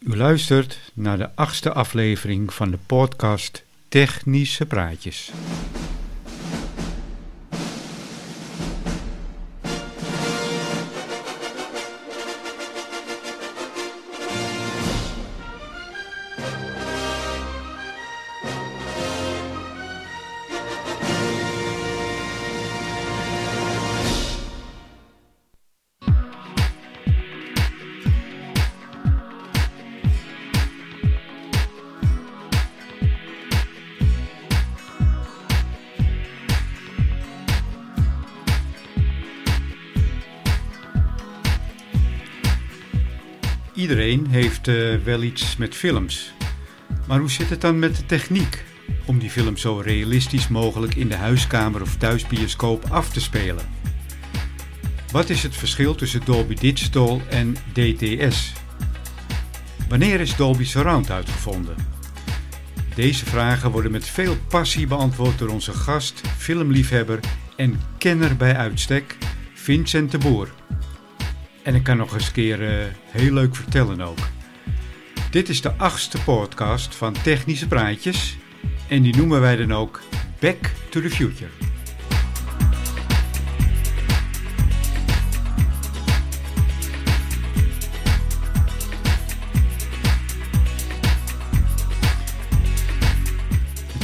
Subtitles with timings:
[0.00, 5.32] U luistert naar de achtste aflevering van de podcast Technische Praatjes.
[44.68, 46.32] Eh, wel iets met films.
[47.06, 48.64] Maar hoe zit het dan met de techniek?
[49.04, 53.64] Om die film zo realistisch mogelijk in de huiskamer of thuisbioscoop af te spelen.
[55.12, 58.52] Wat is het verschil tussen Dolby Digital en DTS?
[59.88, 61.74] Wanneer is Dolby Surround uitgevonden?
[62.94, 67.20] Deze vragen worden met veel passie beantwoord door onze gast, filmliefhebber
[67.56, 69.16] en kenner bij uitstek,
[69.54, 70.48] Vincent de Boer.
[71.62, 74.18] En ik kan nog eens een keer uh, heel leuk vertellen ook.
[75.30, 78.36] Dit is de achtste podcast van Technische Praatjes
[78.88, 80.02] en die noemen wij dan ook
[80.40, 81.50] Back to the Future.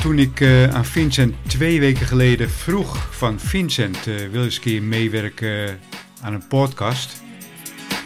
[0.00, 4.60] Toen ik uh, aan Vincent twee weken geleden vroeg van Vincent, uh, wil eens een
[4.60, 5.80] keer meewerken
[6.20, 7.24] aan een podcast...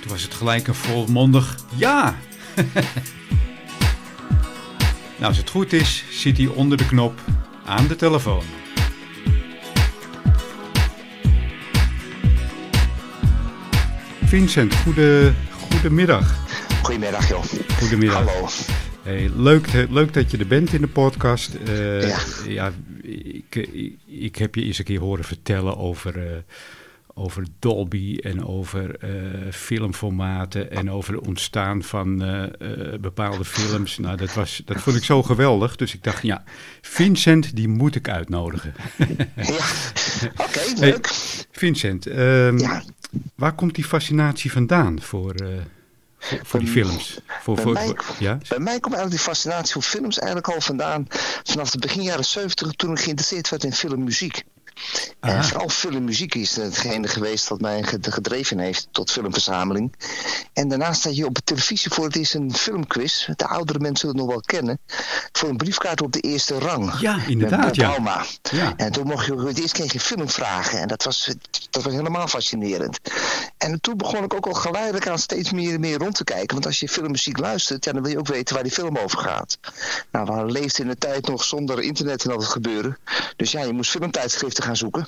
[0.00, 2.18] Toen was het gelijk een volmondig ja.
[5.18, 7.20] nou, als het goed is, zit hij onder de knop
[7.64, 8.42] aan de telefoon.
[14.24, 16.38] Vincent, goede, goedemiddag.
[16.82, 17.44] Goedemiddag joh.
[17.78, 18.24] Goedemiddag.
[18.24, 18.48] Hallo.
[19.02, 21.56] Hey, leuk, leuk dat je er bent in de podcast.
[21.68, 22.18] Uh, ja.
[22.46, 26.16] ja ik, ik, ik, heb je eens een keer horen vertellen over...
[26.16, 26.36] Uh,
[27.14, 33.98] over Dolby en over uh, filmformaten en over het ontstaan van uh, uh, bepaalde films.
[33.98, 35.76] Nou, dat, was, dat vond ik zo geweldig.
[35.76, 36.44] Dus ik dacht, ja,
[36.80, 38.74] Vincent, die moet ik uitnodigen.
[38.96, 39.58] ja,
[40.32, 41.06] oké, okay, leuk.
[41.06, 42.82] Hey, Vincent, um, ja.
[43.34, 45.34] waar komt die fascinatie vandaan voor,
[46.18, 47.20] voor, voor die films?
[47.26, 48.38] Voor, bij, voor, mij, ja?
[48.48, 51.06] bij mij komt eigenlijk die fascinatie voor films eigenlijk al vandaan
[51.44, 54.44] vanaf de begin jaren 70 toen ik geïnteresseerd werd in filmmuziek.
[55.20, 55.30] Ah.
[55.30, 59.94] En vooral filmmuziek is hetgene geweest wat mij gedreven heeft tot filmverzameling.
[60.52, 63.26] En daarnaast had je op de televisie voor het eerst een filmquiz.
[63.36, 64.78] De oudere mensen zullen het nog wel kennen.
[65.32, 66.98] Voor een briefkaart op de eerste rang.
[67.00, 67.76] Ja, inderdaad.
[67.76, 68.24] Ja.
[68.50, 68.74] Ja.
[68.76, 70.80] En toen mocht je het eerst kreeg je filmvragen.
[70.80, 71.34] En dat was,
[71.70, 72.98] dat was helemaal fascinerend.
[73.58, 76.54] En toen begon ik ook al geleidelijk aan steeds meer en meer rond te kijken.
[76.54, 79.18] Want als je filmmuziek luistert, ja, dan wil je ook weten waar die film over
[79.18, 79.58] gaat.
[80.12, 82.98] Nou, we leefden in de tijd nog zonder internet en al het gebeuren.
[83.36, 85.06] Dus ja, je moest filmtijdschriften gaan zoeken.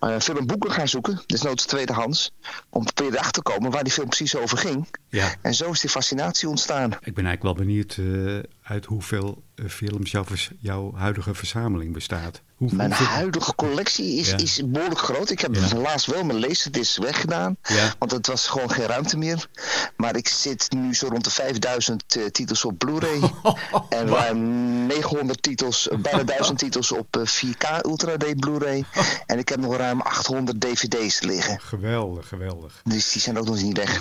[0.00, 2.30] Uh, filmboeken gaan zoeken, desnoods tweedehands,
[2.70, 4.88] om te proberen erachter te komen waar die film precies over ging.
[5.08, 5.34] Ja.
[5.42, 6.92] En zo is die fascinatie ontstaan.
[6.92, 10.24] Ik ben eigenlijk wel benieuwd uh, uit hoeveel uh, films jouw,
[10.58, 12.42] jouw, huidige verzameling bestaat.
[12.56, 14.36] Hoe, mijn huidige collectie is, Ja.
[14.36, 15.30] is behoorlijk groot.
[15.30, 15.60] Ik heb Ja.
[15.62, 17.94] helaas wel mijn laserdisc weggedaan, Ja.
[17.98, 19.48] want het was gewoon geen ruimte meer.
[19.96, 23.20] Maar ik zit nu zo rond de 5000 uh, titels op Blu-ray
[23.88, 24.38] en ruim
[24.86, 28.84] 900 titels, uh, bijna 1000 titels op uh, 4K Ultra HD Blu-ray.
[29.26, 31.60] En ik heb nog ruim 800 dvd's liggen.
[31.60, 32.80] Geweldig, geweldig.
[32.84, 34.00] Dus die zijn ook nog niet weg.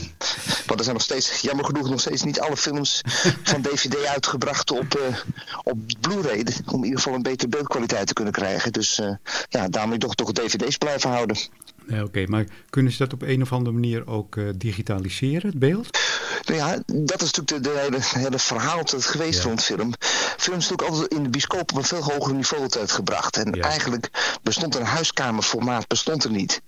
[0.65, 3.01] Want er zijn nog steeds, jammer genoeg, nog steeds niet alle films
[3.43, 5.17] van DVD uitgebracht op, uh,
[5.63, 6.45] op Blu-ray.
[6.65, 8.43] Om in ieder geval een betere beeldkwaliteit te kunnen krijgen.
[8.71, 9.15] Dus uh,
[9.49, 11.37] ja, ik toch, toch dvd's blijven houden.
[11.89, 15.59] Oké, okay, maar kunnen ze dat op een of andere manier ook uh, digitaliseren, het
[15.59, 15.99] beeld?
[16.45, 19.47] Nou ja, dat is natuurlijk de, de hele, hele verhaal dat het geweest ja.
[19.47, 19.93] rond film.
[20.45, 23.37] Film is natuurlijk altijd in de bioscoop op een veel hoger niveau uitgebracht.
[23.37, 23.63] En Ja.
[23.63, 24.09] eigenlijk
[24.43, 26.61] bestond een huiskamerformaat bestond er niet.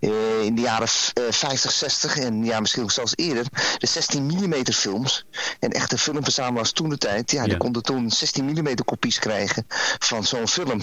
[0.00, 3.46] Uh, in de jaren uh, 50, 60 en ja, misschien ook zelfs eerder.
[3.78, 5.26] De 16 mm films.
[5.60, 7.58] En echte filmverzamelaars toen de tijd, ja, die Ja.
[7.58, 9.66] konden toen 16 mm kopies krijgen
[9.98, 10.82] van zo'n film.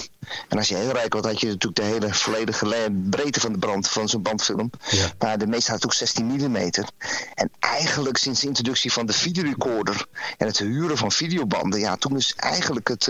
[0.49, 3.51] En als je heel rijk was, had je natuurlijk de hele volledige le- breedte van
[3.51, 4.69] de brand van zo'n bandfilm.
[4.89, 5.11] Ja.
[5.19, 6.55] Maar de meeste hadden ook 16 mm.
[6.55, 10.05] En eigenlijk sinds de introductie van de videorecorder
[10.37, 13.09] en het huren van videobanden, ja, toen is eigenlijk het,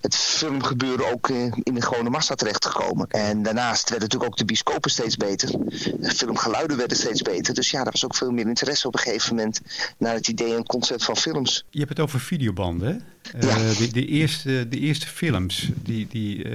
[0.00, 1.28] het filmgebeuren ook
[1.62, 3.06] in de gewone massa terechtgekomen.
[3.08, 5.50] En daarnaast werden natuurlijk ook de bioscopen steeds beter.
[5.98, 7.54] De filmgeluiden werden steeds beter.
[7.54, 9.60] Dus ja, er was ook veel meer interesse op een gegeven moment
[9.98, 11.64] naar het idee en concept van films.
[11.70, 12.96] Je hebt het over videobanden, hè?
[13.38, 13.56] Ja.
[13.78, 16.48] de, de, eerste, de eerste films, die, die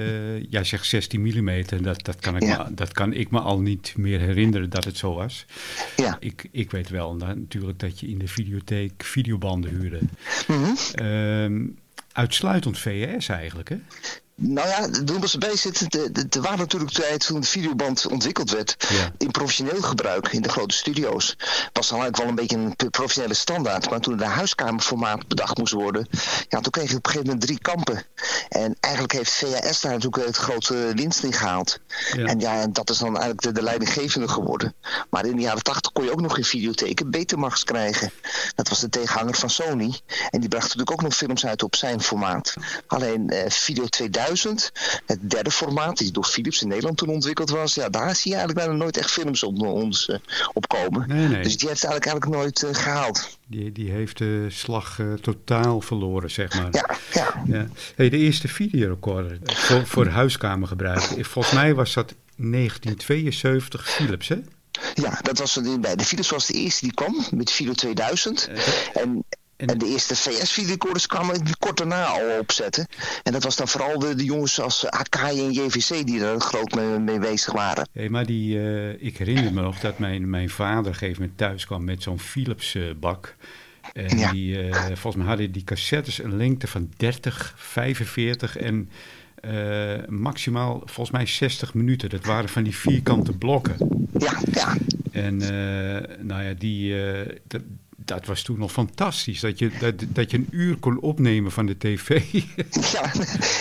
[0.49, 3.93] jij zegt 16 mm, dat, dat, kan ik me, dat kan ik me al niet
[3.97, 5.45] meer herinneren dat het zo was.
[5.95, 6.17] Ja.
[6.19, 9.99] Ik, ik weet wel natuurlijk dat je in de videotheek videobanden huurde.
[10.47, 11.75] Mm
[12.15, 13.77] uitsluitend VHS eigenlijk, hè?
[14.37, 15.95] Nou ja, de bij zit.
[16.35, 18.87] Er waren natuurlijk tijd toen de videoband ontwikkeld werd.
[19.17, 21.35] in professioneel gebruik in de grote studio's.
[21.73, 23.89] was dan eigenlijk wel een beetje een professionele standaard.
[23.89, 26.07] Maar toen de huiskamerformaat bedacht moest worden.
[26.49, 28.03] ja, toen kreeg je op een gegeven moment drie kampen.
[28.49, 31.79] En eigenlijk heeft VHS daar natuurlijk het grote winst in gehaald.
[32.13, 32.25] Ja.
[32.25, 34.75] En ja, dat is dan eigenlijk de, de, leidinggevende geworden.
[35.09, 38.11] Maar in de jaren tachtig kon je ook nog in videotheken Betamax krijgen.
[38.55, 39.99] Dat was de tegenhanger van Sony.
[40.29, 42.53] En die bracht natuurlijk ook nog films uit op zijn formaat.
[42.87, 44.24] Alleen uh, Video 2000
[45.05, 48.37] het derde formaat, die door Philips in Nederland toen ontwikkeld was, ja, daar zie je
[48.37, 50.17] eigenlijk bijna nooit echt films op ons uh,
[50.53, 51.07] opkomen.
[51.07, 51.43] Nee, nee.
[51.43, 53.37] Dus die heeft het eigenlijk, eigenlijk nooit uh, gehaald.
[53.47, 56.69] Die, die heeft de slag uh, totaal verloren, zeg maar.
[56.71, 57.43] Ja, ja.
[57.47, 57.67] ja.
[57.95, 61.01] Hey, de eerste videorecorder voor, voor huiskamergebruik.
[61.01, 64.37] Volgens mij was dat 1972 Philips, hè?
[64.93, 65.95] Ja, dat was bij.
[65.95, 68.49] De Philips was de eerste die kwam met Video 2000.
[68.93, 69.23] en
[69.57, 72.87] en, de eerste VS-videocorders kwamen kort daarna al opzetten.
[73.23, 76.75] En dat was dan vooral de, de jongens als Akai en JVC die er groot
[76.75, 77.87] mee, mee bezig waren.
[77.91, 81.21] Hey, maar die, uh, ik herinner me nog dat mijn, mijn vader op een gegeven
[81.21, 83.35] moment thuis kwam met zo'n Philips uh, bak.
[83.93, 84.31] En ja.
[84.31, 88.89] die, uh, volgens mij hadden die cassettes een lengte van 30, 45 en
[90.07, 92.09] maximaal volgens mij 60 minuten.
[92.09, 94.07] Dat waren van die vierkante blokken.
[94.17, 94.75] Ja, ja.
[95.11, 95.37] En
[96.21, 96.95] nou ja, die,
[97.47, 97.61] dat,
[97.95, 99.39] dat was toen nog fantastisch.
[99.39, 102.07] Dat je, dat, dat je een uur kon opnemen van de tv.
[102.93, 103.11] ja,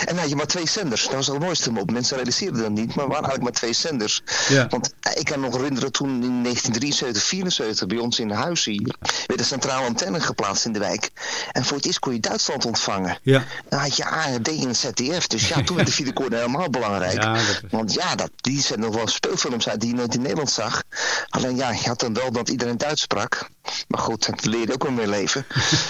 [0.05, 1.03] en had je maar twee zenders.
[1.03, 1.91] Dat was het mooiste op.
[1.91, 4.21] Mensen realiseerden dat niet, maar waren eigenlijk maar twee zenders.
[4.49, 4.67] Ja.
[4.67, 8.95] Want eh, ik kan nog herinneren toen in 1973, 74 bij ons in huis hier...
[9.25, 11.11] werd een centrale antenne geplaatst in de wijk.
[11.51, 13.17] En voor het eerst kon je Duitsland ontvangen.
[13.21, 13.43] Ja.
[13.69, 15.27] Dan had je ARD en ZDF.
[15.27, 17.23] Dus ja, toen werd de videorecorder helemaal belangrijk.
[17.23, 17.39] Ja.
[17.69, 20.83] Want ja, dat, die zijn nog wel speelfilms uit die je nooit in Nederland zag.
[21.29, 23.49] Alleen ja, je had dan wel dat iedereen Duits sprak.
[23.87, 25.45] Maar goed, het leerde ook wel meer leven.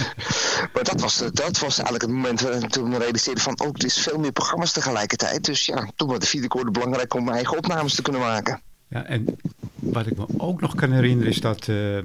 [0.74, 3.60] maar dat was, dat was eigenlijk het moment toen we realiseerden van...
[3.60, 5.46] oh, er is veel meer programma's tegelijkertijd.
[5.46, 8.62] Dus ja, toen was de videorecorder belangrijk om eigen opnames te kunnen maken.
[8.88, 9.26] Ja, en
[9.74, 11.98] wat ik me ook nog kan herinneren is dat, uh,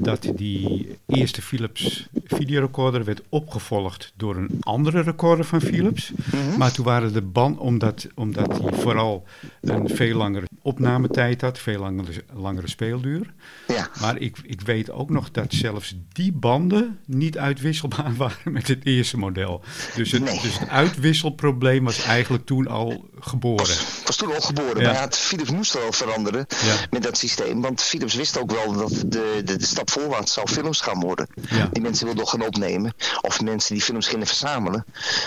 [0.00, 6.12] dat die eerste Philips videorecorder werd opgevolgd door een andere recorder van Philips.
[6.32, 6.58] Mhm.
[6.58, 9.24] Maar toen waren de band, omdat, omdat die vooral
[9.60, 13.32] een veel langere opnametijd had, veel langere, langere speelduur.
[13.68, 13.88] Ja.
[14.00, 18.84] Maar ik, ik weet ook nog dat zelfs die banden niet uitwisselbaar waren met het
[18.84, 19.62] eerste model.
[19.94, 23.66] Dus het, dus het uitwisselprobleem was eigenlijk toen al geboren.
[23.66, 24.92] Was, was toen al geboren, ja.
[24.92, 26.46] maar ja, Philips moest wel veranderen
[26.90, 27.60] met dat systeem.
[27.60, 31.28] Want Philips wist ook wel dat de, de, de stap voorwaarts zou films gaan worden.
[31.72, 32.94] Die mensen wilden gaan opnemen.
[33.20, 34.84] Of mensen die films gingen verzamelen.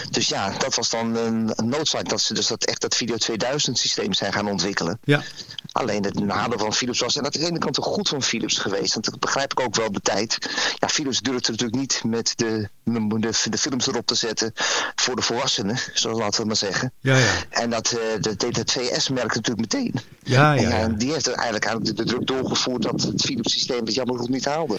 [0.09, 3.15] Dus ja, dat was dan een, een noodzaak dat ze dus dat echt dat Video
[3.15, 4.99] 2000 systeem zijn gaan ontwikkelen.
[5.03, 5.21] Ja.
[5.71, 8.09] Alleen het nadeel van Philips was, en dat is aan de ene kant ook goed
[8.09, 10.37] van Philips geweest, want dat begrijp ik ook wel de tijd.
[10.75, 14.51] Ja, Philips durfde natuurlijk niet met de, de, de films erop te zetten
[14.95, 16.93] voor de volwassenen, zoals laten we maar zeggen.
[16.99, 17.33] Ja, ja.
[17.49, 19.93] En dat uh, de, de, de VS merkte natuurlijk meteen.
[20.23, 20.77] Ja, ja, ja.
[20.77, 24.29] En die heeft eigenlijk, eigenlijk de, druk doorgevoerd dat het Philips systeem het jammer genoeg
[24.29, 24.77] niet haalde.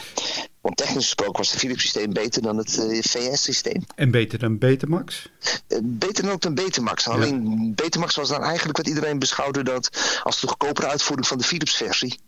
[0.60, 3.84] Want technisch gesproken was het Philips systeem beter dan het uh, eh, VS systeem.
[3.94, 5.28] En beter dan Betamax?
[5.68, 7.08] Uh, beter dan ook dan Betamax.
[7.08, 11.44] Alleen Betamax was dan eigenlijk wat iedereen beschouwde dat als de goedkopere uitvoering van de
[11.44, 12.18] Philips versie.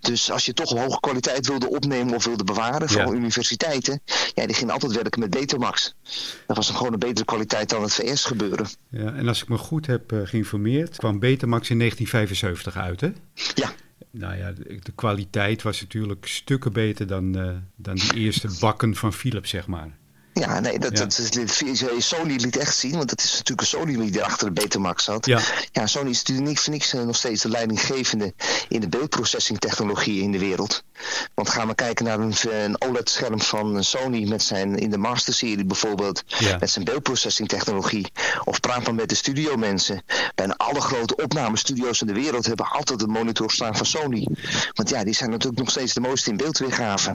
[0.00, 4.00] Dus als je toch een hoge kwaliteit wilde opnemen of wilde bewaren voor universiteiten,
[4.34, 5.94] ja, die gingen altijd werken met Betamax.
[6.46, 8.66] Dat was dan gewoon een betere kwaliteit dan het VS gebeuren.
[8.90, 13.10] Ja, en als ik me goed heb uh, geïnformeerd, kwam Betamax in 1975 uit, hè?
[13.54, 13.72] Ja,
[14.14, 19.12] nou ja, de, kwaliteit was natuurlijk stukken beter dan, uh, dan die eerste bakken van
[19.12, 19.96] Philips, zeg maar.
[20.34, 21.04] Ja, nee, dat, ja.
[21.04, 25.04] dat, Sony liet echt zien, want het is natuurlijk een Sony die achter de Betamax
[25.04, 25.26] zat.
[25.26, 25.40] Ja,
[25.72, 28.34] ja Sony is natuurlijk niks voor niks eh, nog steeds de leidinggevende
[28.68, 30.82] in de beeldprocessing technologie in de wereld.
[31.34, 35.64] Want gaan we kijken naar een, een OLED-scherm van Sony met zijn, in de Master-serie
[35.64, 36.24] bijvoorbeeld,
[36.60, 38.06] met zijn beeldprocessing technologie.
[38.44, 40.02] Of praat maar met de studio mensen.
[40.34, 44.28] Bijna alle grote opnamestudio's in de wereld hebben altijd een monitor staan van Sony.
[44.72, 47.14] Want ja, die zijn natuurlijk nog steeds de mooiste in beeldweergave.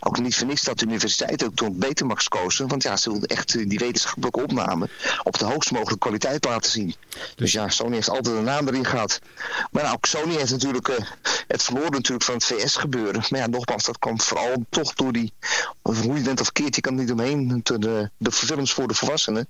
[0.00, 3.28] Ook niet voor niks dat de universiteit ook toen Betamax koos Want ja, ze wilden
[3.28, 4.88] echt die wetenschappelijke opname
[5.22, 6.94] op de hoogst mogelijke kwaliteit laten zien.
[7.10, 9.20] Dus, dus ja, Sony heeft altijd een naam erin gehad.
[9.70, 10.98] Maar nou, Sony heeft natuurlijk
[11.46, 13.24] het verloren natuurlijk van het VS gebeuren.
[13.28, 15.32] Maar ja, nogmaals, dat kwam vooral toch door die,
[15.82, 17.60] hoe je bent of keert, je kan niet omheen.
[17.62, 19.48] De, de films voor de volwassenen,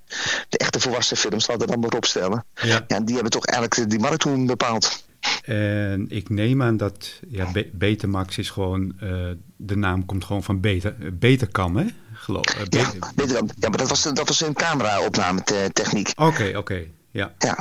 [0.49, 2.45] de echte volwassen films, laten we dan maar opstellen.
[2.55, 2.85] Ja.
[2.88, 5.02] ja, die hebben toch eigenlijk die markt toen bepaald.
[5.45, 10.61] En ik neem aan dat ja, Betamax is gewoon, uh, de naam komt gewoon van
[10.61, 11.87] Beta, Betacam, hè?
[12.12, 13.49] Geloof, uh, ja, Betacam.
[13.59, 16.12] ja, maar dat was, dat was een camera-opname techniek.
[16.17, 17.35] Oké, oké, ja.
[17.39, 17.59] ja.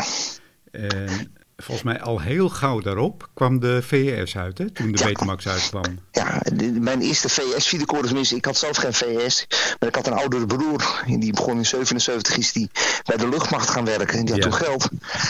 [0.71, 5.47] En volgens mij al heel gauw daarop kwam de VS uit, hè, toen de Betamax
[5.47, 5.99] uitkwam.
[6.11, 6.41] Ja,
[6.79, 9.45] mijn eerste VS-videorecorder, tenminste, ik had zelf geen VS,
[9.79, 12.69] maar ik had een oudere broer, die begon in 77, is die
[13.05, 14.89] bij de luchtmacht gaan werken, en die had toen geld.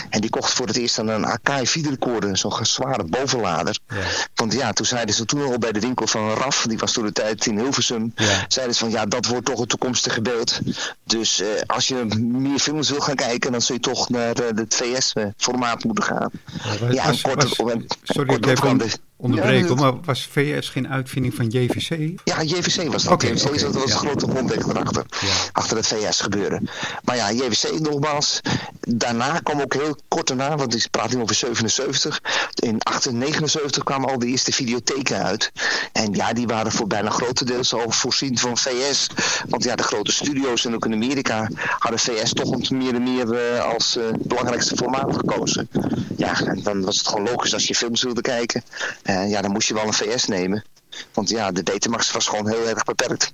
[0.10, 3.80] En die kocht voor het eerst een Akai videorecorder, zo'n zware bovenlader.
[3.88, 3.96] Ja.
[4.36, 7.06] Want ja, toen zeiden ze toen al bij de winkel van Raf, die was toen
[7.06, 8.14] de tijd in Hilversum,
[8.48, 10.60] zeiden ze van ja, dat wordt toch het toekomstige beeld.
[11.04, 14.48] Dus eh, als je meer films wil gaan kijken, dan zul je toch naar uh,
[14.56, 16.19] het VS-formaat moeten gaan.
[16.90, 22.20] Ja, was, kort, was, sorry, ik onderbreken, maar was VS geen uitvinding van JVC?
[22.24, 23.14] Ja, JVC was dat.
[23.14, 24.00] Okay, JVC okay, dat was ja.
[24.00, 25.06] de grote grondweg erachter,
[25.52, 26.70] achter het VS gebeuren.
[27.04, 28.42] Maar ja, JVC nogmaals,
[28.80, 32.22] daarna kwam ook heel kort daarna, want ik praat nu over 77,
[32.54, 35.52] in 1879 kwamen al de eerste videotheken uit.
[35.92, 39.08] En ja, die waren voor bijna grotendeels al voorzien van VS.
[39.50, 41.50] Want ja, de grote studio's en ook in Amerika
[41.80, 45.70] hadden VS toch meer en meer uh, als uh, belangrijkste formaat gekozen.
[46.18, 48.64] Ja, en dan was het gewoon logisch als je films wilde kijken.
[49.10, 50.64] Uh, ja, dan moest je wel een VS nemen.
[51.14, 53.34] Want ja, de Betamax was gewoon heel erg beperkt.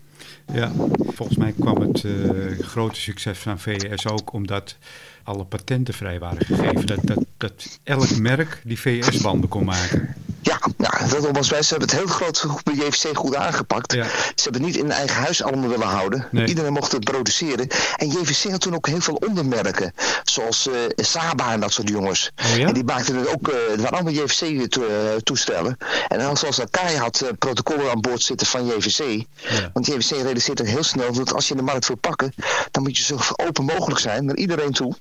[0.54, 4.78] Ja, volgens mij kwam het uh, grote succes van VS ook omdat
[5.24, 6.86] alle patenten vrij waren gegeven.
[6.86, 10.16] Dat, dat, dat elk merk die VS-banden kon maken.
[10.46, 11.62] Ja, nou, dat was wij.
[11.62, 13.92] Ze hebben het heel groot bij JVC goed aangepakt.
[13.92, 16.28] Ze hebben niet in eigen huis allemaal willen houden.
[16.32, 17.68] Iedereen mocht het produceren.
[17.96, 19.94] En JVC had toen ook heel veel ondermerken.
[20.24, 22.32] Zoals uh, Saba en dat soort jongens.
[22.52, 22.68] Oh ja?
[22.68, 25.78] En die maakten het ook, uh, het waren allemaal JVC-toestellen.
[26.08, 29.26] En dan zoals Akai had uh, protocollen aan boord zitten van JVC.
[29.36, 29.70] Ja.
[29.74, 32.34] Want JVC realiseert heel snel dat als je de markt wil pakken,
[32.72, 34.96] dan moet je zo open mogelijk zijn naar iedereen toe.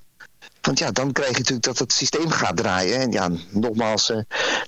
[0.65, 2.99] Want ja, dan krijg je natuurlijk dat het systeem gaat draaien.
[2.99, 4.17] En ja, nogmaals, uh,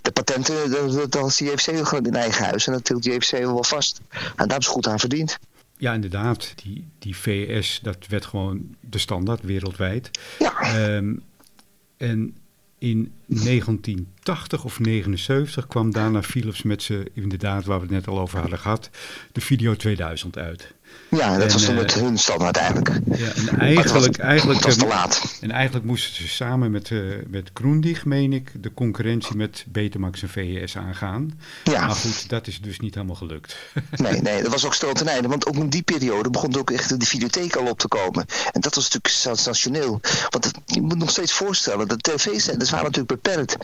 [0.01, 0.71] de patenten,
[1.09, 2.67] dat is de JFC gewoon in eigen huis.
[2.67, 4.01] En dat tilt de JFC wel vast.
[4.09, 5.39] En daar hebben ze goed aan verdiend.
[5.77, 6.53] Ja, inderdaad.
[6.63, 10.09] Die, die VS, dat werd gewoon de standaard wereldwijd.
[10.39, 10.95] Ja.
[10.95, 11.23] Um,
[11.97, 12.35] en
[12.77, 18.19] in 1980 of 79 kwam daarna Philips met ze, inderdaad, waar we het net al
[18.19, 18.89] over hadden gehad,
[19.31, 20.73] de Video 2000 uit.
[21.09, 22.89] Ja, dat was toen met hun standaard eigenlijk.
[23.15, 25.37] Ja, en eigenlijk, eigenlijk, was te laat.
[25.41, 30.21] En eigenlijk moesten ze samen met, uh, met Grundig, meen ik, de concurrentie met Betamax
[30.21, 31.39] en VS aangaan.
[31.63, 31.85] Ja.
[31.85, 33.55] Maar goed, dat is dus niet helemaal gelukt.
[33.97, 35.27] Nee, nee, dat was ook stil ten einde.
[35.27, 38.25] Want ook in die periode begon ook echt de videotheek al op te komen.
[38.51, 40.01] En dat was natuurlijk sensationeel.
[40.29, 43.57] Want je moet nog steeds voorstellen, de tv-zenders waren natuurlijk beperkt.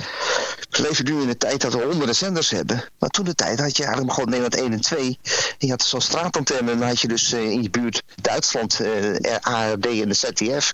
[0.70, 2.84] We leven nu in de tijd dat we honderden zenders hebben.
[3.00, 5.18] Maar toen de tijd had je eigenlijk gewoon Nederland 1 en 2.
[5.58, 8.80] En je had zo'n straatantenne en dan had je dus eh, in je buurt Duitsland,
[8.82, 10.74] uh, ARD en de ZDF.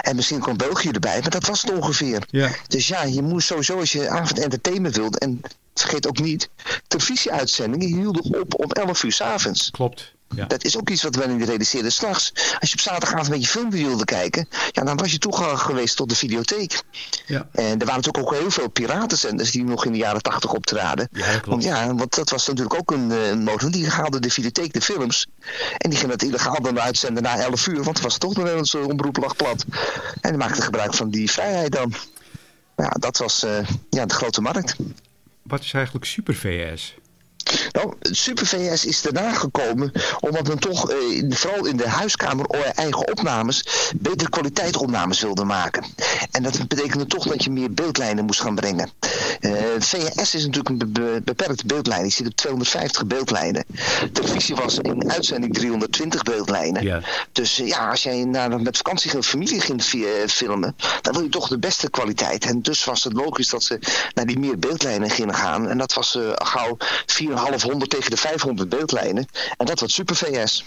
[0.00, 2.22] En misschien kwam België erbij, maar dat was het ongeveer.
[2.30, 2.50] Ja.
[2.68, 5.18] Dus ja, je moest sowieso als je avond entertainment wilde.
[5.18, 5.40] En
[5.74, 6.48] vergeet ook niet,
[6.86, 9.70] televisieuitzendingen hielden op om 11 uur s avonds.
[9.70, 10.12] Klopt.
[10.34, 10.46] Ja.
[10.46, 11.92] Dat is ook iets wat we niet realiseerden.
[11.92, 15.58] S'nachts, als je op zaterdagavond een beetje film wilde kijken, ja, dan was je toegang
[15.58, 16.82] geweest tot de videotheek.
[17.26, 17.48] Ja.
[17.52, 21.08] En er waren natuurlijk ook heel veel piratenzenders die nog in de jaren tachtig optraden.
[21.12, 23.70] Ja, want ja, want dat was natuurlijk ook een, eh, een motor.
[23.70, 25.26] Die haalde de videotheek de films.
[25.78, 28.44] En die gingen het illegaal dan uitzenden na 11 uur, want het was toch nog
[28.44, 29.64] wel eens omroep lag plat.
[30.20, 31.92] En die maakte gebruik van die vrijheid dan.
[32.76, 34.76] Ja, dat was uh, ja, de grote markt.
[35.42, 36.94] Wat is eigenlijk Super VS?
[37.72, 40.96] Nou, Super VS is daarna gekomen omdat men toch, eh,
[41.28, 43.64] vooral in de huiskamer eh, eigen opnames,
[43.96, 45.84] betere kwaliteit opnames wilde maken.
[46.30, 48.90] En dat betekende toch dat je meer beeldlijnen moest gaan brengen.
[49.40, 52.02] Eh, VS is natuurlijk een beperkt beperkte beeldlijn.
[52.02, 53.64] Die zit op 250 beeldlijnen.
[54.12, 57.04] Televisie was in uitzending 320 beeldlijnen.
[57.32, 61.28] Dus eh, ja, als jij met vakantie en familie ging eh, filmen, dan wil je
[61.28, 62.44] toch de beste kwaliteit.
[62.44, 63.78] En dus was het logisch dat ze
[64.14, 65.68] naar die meer beeldlijnen gingen gaan.
[65.68, 69.26] En dat was gauw 4,5 half 100 tegen de 500 beeldlijnen.
[69.56, 70.64] En dat was super VS.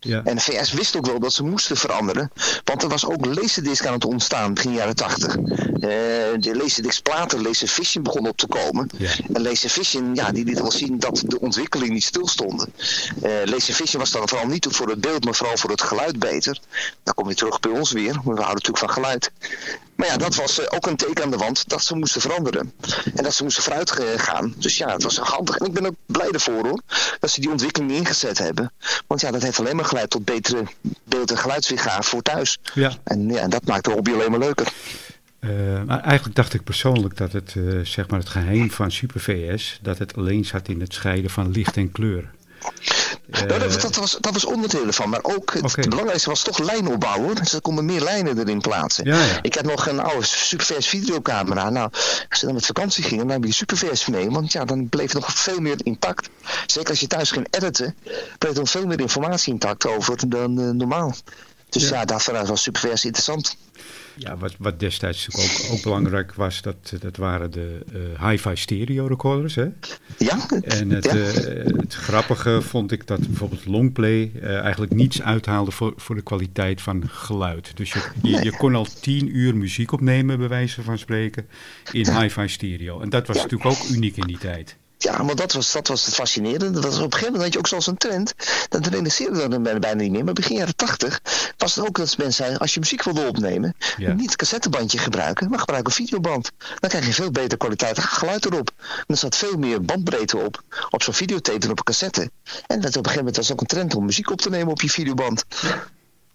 [0.00, 0.22] Ja.
[0.24, 2.30] En de VS wist ook wel dat ze moesten veranderen.
[2.64, 5.36] Want er was ook laserdisc aan het ontstaan begin jaren 80.
[5.36, 8.90] Uh, eh, de laserdisc platen, laservision begon op te komen.
[8.96, 9.10] Ja.
[9.32, 12.66] En laservision, ja, die liet wel zien dat de ontwikkeling niet stilstond.
[13.22, 16.18] Uh, eh, laservision was dan vooral niet voor het beeld, maar vooral voor het geluid
[16.18, 16.60] beter.
[17.02, 18.12] Dan kom je terug bij ons weer.
[18.12, 19.30] We houden natuurlijk van geluid.
[19.98, 22.72] Maar ja, dat was ook een teken aan de wand dat ze moesten veranderen.
[23.14, 24.54] En dat ze moesten vooruit gaan.
[24.56, 25.56] Dus ja, het was handig.
[25.56, 26.80] En ik ben ook blij ervoor hoor.
[27.20, 28.72] Dat ze die ontwikkeling ingezet hebben.
[29.06, 30.64] Want ja, dat heeft alleen maar geleid tot betere
[31.04, 32.58] beeld- en geluidsweergave voor thuis.
[32.74, 32.92] Ja.
[33.04, 34.72] En ja, dat maakt de hobby alleen maar leuker.
[35.40, 39.20] Uh, maar eigenlijk dacht ik persoonlijk dat het, uh, zeg maar het geheim van Super
[39.20, 42.30] VS, dat het alleen zat in het scheiden van licht en kleur.
[43.28, 45.88] Uh, nou, dat, dat, was, dat was onderdeel ervan, maar ook het, okay.
[45.88, 47.34] belangrijkste was toch lijnopbouw hoor.
[47.34, 49.04] Dus er konden meer lijnen erin plaatsen.
[49.04, 49.38] Ja, ja.
[49.42, 51.70] Ik had nog een oude Supervers videocamera.
[51.70, 51.88] Nou,
[52.28, 55.14] als je dan met vakantie ging, dan heb je Supervers mee, want ja, dan bleef
[55.14, 56.28] nog veel meer intact.
[56.66, 57.96] Zeker als je thuis ging editen,
[58.38, 61.14] bleef er nog veel meer informatie intact over dan normaal.
[61.68, 63.56] Dus ja, ja dat was Supervers interessant.
[64.18, 68.56] Ja, wat, wat destijds natuurlijk ook, ook belangrijk was, dat, dat waren de uh, hi-fi
[68.56, 69.54] stereo recorders.
[69.54, 69.66] Hè?
[70.18, 70.48] Ja.
[70.62, 71.24] En het, uh,
[71.80, 76.80] het grappige vond ik dat bijvoorbeeld longplay uh, eigenlijk niets uithaalde voor, voor de kwaliteit
[76.80, 77.76] van geluid.
[77.76, 81.46] Dus je, je, je, kon al tien uur muziek opnemen, bij wijze van spreken,
[81.92, 83.00] in hi-fi stereo.
[83.00, 84.76] En dat was natuurlijk ook uniek in die tijd.
[84.98, 86.80] Ja, maar dat was, dat was het fascinerende.
[86.80, 88.34] Dat was op een gegeven moment had je ook zoals een trend.
[88.68, 90.24] Dat realiseerde dan bijna niet meer.
[90.24, 91.20] Maar begin jaren tachtig
[91.56, 92.58] was het ook dat mensen zeiden...
[92.58, 95.50] als je muziek wilde opnemen, niet een cassettebandje gebruiken...
[95.50, 96.52] maar gebruik een videoband.
[96.78, 98.70] Dan krijg je veel betere kwaliteit geluid erop.
[98.78, 100.62] En er zat veel meer bandbreedte op.
[100.90, 102.30] Op zo'n videotape dan op een cassette.
[102.66, 104.72] En dat op een gegeven moment was ook een trend om muziek op te nemen
[104.72, 105.44] op je videoband.
[105.60, 105.84] Ja.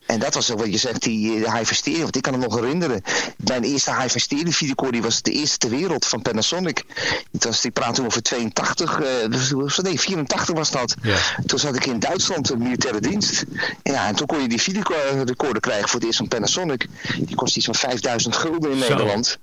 [0.05, 2.01] En dat was wat je zegt, die uh, high stereo.
[2.01, 3.01] Want ik kan me nog herinneren.
[3.37, 6.83] Mijn eerste high stereo videocore die was de eerste ter wereld van Panasonic.
[7.31, 10.95] Het was, die praten over 82, uh, nee 84 was dat.
[11.01, 11.17] Ja.
[11.45, 13.43] Toen zat ik in Duitsland een militaire dienst.
[13.83, 16.87] En, ja, en toen kon je die videorecorder krijgen voor het eerst van Panasonic.
[17.17, 18.89] Die kostte iets van 5000 gulden in Zo.
[18.89, 19.37] Nederland.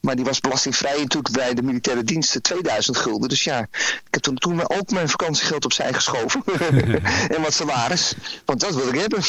[0.00, 3.28] Maar die was belastingvrij natuurlijk bij de militaire diensten 2000 gulden.
[3.28, 6.42] Dus ja, ik heb toen, toen ook mijn vakantiegeld opzij geschoven.
[7.34, 8.14] en wat salaris.
[8.44, 9.22] Want dat wil ik hebben.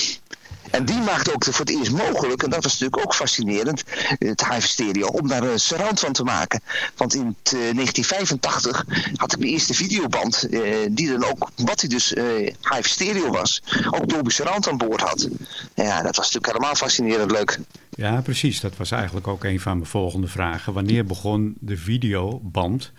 [0.72, 3.84] En die maakte ook voor het eerst mogelijk, en dat was natuurlijk ook fascinerend,
[4.20, 6.62] het Hive Stereo, om daar een surround van te maken.
[6.96, 12.14] Want in 1985 had ik mijn eerste videoband, eh, die dan ook, wat hij dus
[12.14, 12.26] eh,
[12.62, 15.28] Hive Stereo was, ook Dolby Surround aan boord had.
[15.74, 17.60] Ja, dat was natuurlijk helemaal fascinerend leuk.
[17.98, 18.60] Ja, precies.
[18.60, 20.74] Dat was eigenlijk ook een van mijn volgende vragen.
[20.74, 22.92] Wanneer begon de videoband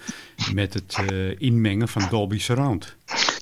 [0.53, 2.97] met het uh, inmengen van Dolby Surround?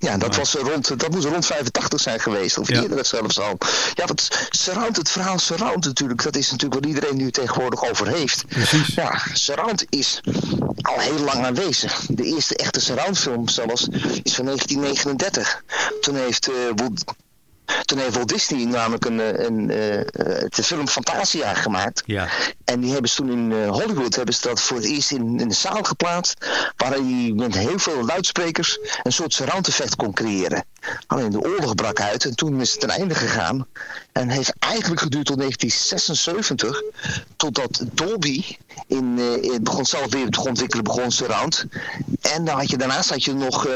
[0.06, 2.82] Ja, dat, was rond, dat moest rond 85 zijn geweest, of ja.
[2.82, 3.58] eerder zelfs al.
[3.94, 8.08] Ja, want surround, het verhaal surround natuurlijk, dat is natuurlijk wat iedereen nu tegenwoordig over
[8.08, 8.46] heeft.
[8.46, 8.94] Precies.
[8.94, 10.20] Ja, surround is
[10.80, 12.06] al heel lang aanwezig.
[12.08, 13.88] De eerste echte surroundfilm zelfs
[14.22, 15.62] is van 1939.
[16.00, 16.54] Toen heeft uh,
[17.84, 19.66] toen heeft Walt Disney namelijk een, een, een,
[20.48, 22.02] de film Fantasia gemaakt.
[22.06, 22.28] Ja.
[22.64, 25.48] En die hebben ze toen in Hollywood hebben ze dat voor het eerst in, in
[25.48, 26.46] de zaal geplaatst.
[26.76, 30.64] Waar hij met heel veel luidsprekers een soort surround effect kon creëren.
[31.06, 33.66] Alleen de oorlog brak uit en toen is het ten einde gegaan.
[34.12, 36.82] En heeft eigenlijk geduurd tot 1976.
[37.36, 38.44] Totdat Dolby
[38.86, 41.66] in, uh, begon zelf weer te ontwikkelen, begon surround.
[42.20, 43.72] En dan had je, daarnaast had je nog uh,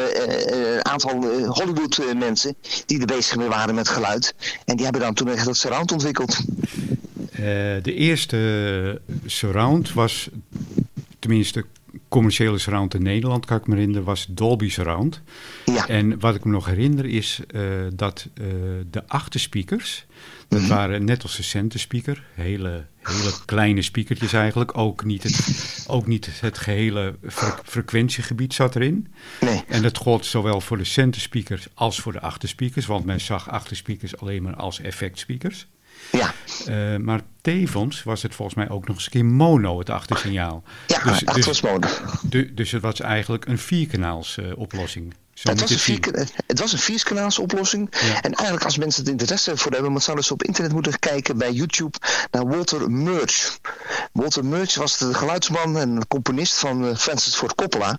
[0.76, 1.10] een aantal
[1.46, 4.34] Hollywood mensen die er bezig mee waren met geluid.
[4.64, 6.40] En die hebben dan toen echt dat surround ontwikkeld.
[7.82, 10.28] de eerste surround was,
[11.18, 11.64] tenminste
[12.08, 15.20] commerciële surround in Nederland, kan ik me herinneren, was Dolby Surround.
[15.64, 15.88] Ja.
[15.88, 17.62] En wat ik me nog herinner is uh,
[17.94, 18.46] dat uh,
[18.90, 20.06] de achterspeakers,
[20.50, 20.68] dat -hmm.
[20.68, 24.78] waren net als de centerspeaker, hele, hele kleine speakertjes eigenlijk.
[24.78, 29.12] Ook niet het, ook niet het gehele fre frequentiegebied zat erin.
[29.40, 29.64] Nee.
[29.68, 34.16] En dat gold zowel voor de centerspeakers als voor de achterspeakers, want men zag achterspeakers
[34.16, 35.66] alleen maar als effectspeakers.
[36.12, 36.34] Ja.
[36.68, 40.62] Uh, maar tevens was het volgens mij ook nog eens een keer mono, het achtersignaal.
[40.86, 41.88] Ja, dus, het dus, was mono.
[42.22, 45.14] Du dus het was eigenlijk een vierkanaals uh, oplossing.
[45.42, 47.88] Het was, een vier, het was een vierkanaals oplossing.
[47.90, 48.22] Ja.
[48.22, 51.52] En eigenlijk als mensen het interesse voor hebben, zouden ze op internet moeten kijken bij
[51.52, 51.98] YouTube
[52.30, 53.58] naar Walter Murch.
[54.12, 57.98] Walter Murch was de geluidsman en componist van uh, Francis Ford Coppola.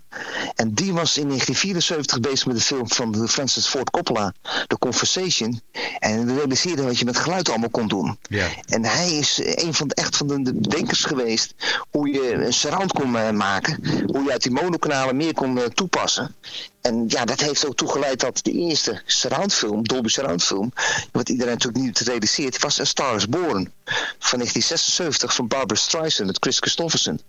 [0.54, 4.34] En die was in 1974 bezig met de film van Francis Ford Coppola,
[4.66, 5.60] The Conversation.
[5.98, 8.18] En realiseerde wat je met geluid allemaal kon doen.
[8.28, 8.48] Ja.
[8.66, 11.54] En hij is een van de, echt van de bedenkers geweest
[11.90, 13.78] hoe je een surround kon uh, maken.
[14.06, 16.34] Hoe je uit die monokanalen meer kon uh, toepassen.
[16.82, 20.72] En ja, dat heeft ook toegeleid dat de eerste surroundfilm, Dolby Surroundfilm,
[21.12, 23.72] wat iedereen natuurlijk niet realiseert, was A Star is Born
[24.18, 27.20] van 1976 van Barbara Streisand met Chris Christofferson.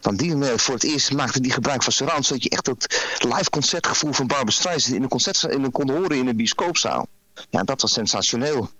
[0.00, 3.50] Van die voor het eerst maakte die gebruik van surround, zodat je echt het live
[3.50, 7.08] concertgevoel van Barbara Streisand in een concert in een kon horen in een bioscoopzaal.
[7.50, 8.70] Ja, dat was sensationeel.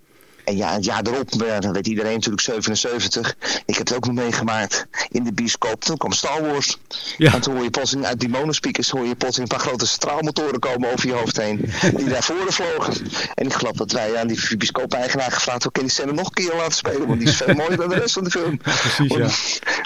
[0.43, 3.35] En ja, het jaar erop, dan weet iedereen natuurlijk 77.
[3.65, 5.83] Ik heb het ook nog meegemaakt in de bioscoop.
[5.83, 6.77] Toen kwam Star Wars.
[7.17, 7.33] Ja.
[7.33, 10.59] En toen hoor je plotseling uit die monospeakers hoor je plotseling een paar grote straalmotoren
[10.59, 11.71] komen over je hoofd heen.
[11.95, 12.93] Die daar voren vlogen.
[13.35, 16.55] En ik geloof dat wij aan die bioscoop-eigenaar gevraagd hebben, die scène nog een keer
[16.55, 17.07] laten spelen?
[17.07, 18.59] Want die is veel mooier dan de rest van de film.
[18.63, 19.29] Ja, precies, ja.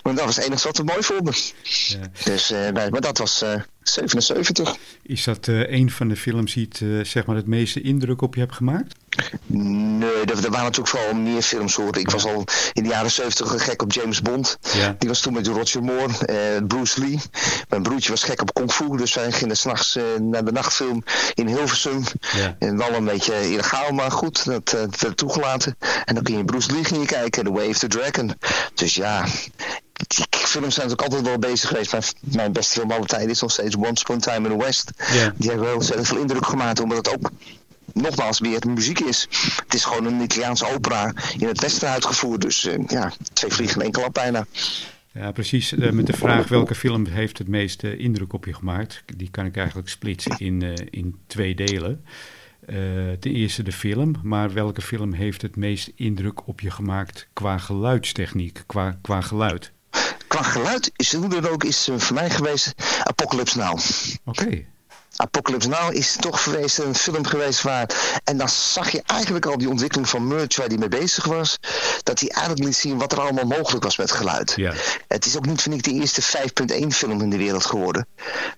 [0.03, 1.33] Want, dat was het enige wat we mooi vonden.
[1.63, 1.97] Ja.
[2.23, 3.43] Dus, uh, maar dat was...
[3.43, 3.53] Uh,
[3.89, 4.75] 77.
[5.03, 8.21] Is dat uh, een van de films die het, uh, zeg maar het meeste indruk
[8.21, 8.95] op je hebt gemaakt?
[9.45, 11.97] Nee, er, er waren natuurlijk vooral meer films hoor.
[11.97, 14.57] Ik was al in de jaren 70 gek op James Bond.
[14.73, 14.95] Ja.
[14.99, 17.19] Die was toen met Roger Moore, uh, Bruce Lee.
[17.69, 21.03] Mijn broertje was gek op Kung Fu, dus wij gingen s'nachts uh, naar de nachtfilm
[21.33, 22.03] in Hilversum.
[22.35, 22.55] Ja.
[22.59, 25.77] En wel een beetje illegaal, maar goed, dat, dat werd toegelaten.
[26.05, 28.33] En dan kun je Bruce Lee gaan kijken, The Way of the Dragon.
[28.73, 29.25] Dus ja,
[30.07, 31.91] die films zijn ook altijd wel bezig geweest.
[31.91, 34.65] Mijn, mijn beste film alle tijden is nog steeds Once Upon a Time in the
[34.65, 34.91] West.
[34.97, 35.31] Yeah.
[35.35, 37.31] Die hebben wel ontzettend veel indruk gemaakt, omdat het ook
[37.93, 39.27] nogmaals weer muziek is.
[39.65, 42.41] Het is gewoon een Italiaanse opera in het westen uitgevoerd.
[42.41, 44.45] Dus uh, ja, twee vliegen in één klap bijna.
[45.11, 45.73] Ja, precies.
[45.73, 49.45] Uh, met de vraag welke film heeft het meeste indruk op je gemaakt, die kan
[49.45, 52.03] ik eigenlijk splitsen in, uh, in twee delen.
[53.19, 57.57] ten eerste de film, maar welke film heeft het meest indruk op je gemaakt qua
[57.57, 59.71] geluidstechniek, qua, qua geluid?
[60.37, 62.73] Qua geluid is hoe dan ook is voor mij geweest
[63.03, 63.79] Apocalypse Now.
[64.25, 64.65] Oké.
[65.15, 68.19] Apocalypse Now is toch geweest een film geweest waar...
[68.23, 71.57] En dan zag je eigenlijk al die ontwikkeling van Merch waar hij mee bezig was.
[72.03, 74.53] Dat hij eigenlijk liet zien wat er allemaal mogelijk was met geluid.
[74.55, 74.73] Ja.
[75.07, 76.21] Het is ook niet, vind ik, de eerste
[76.81, 78.07] 5.1 film in de wereld geworden.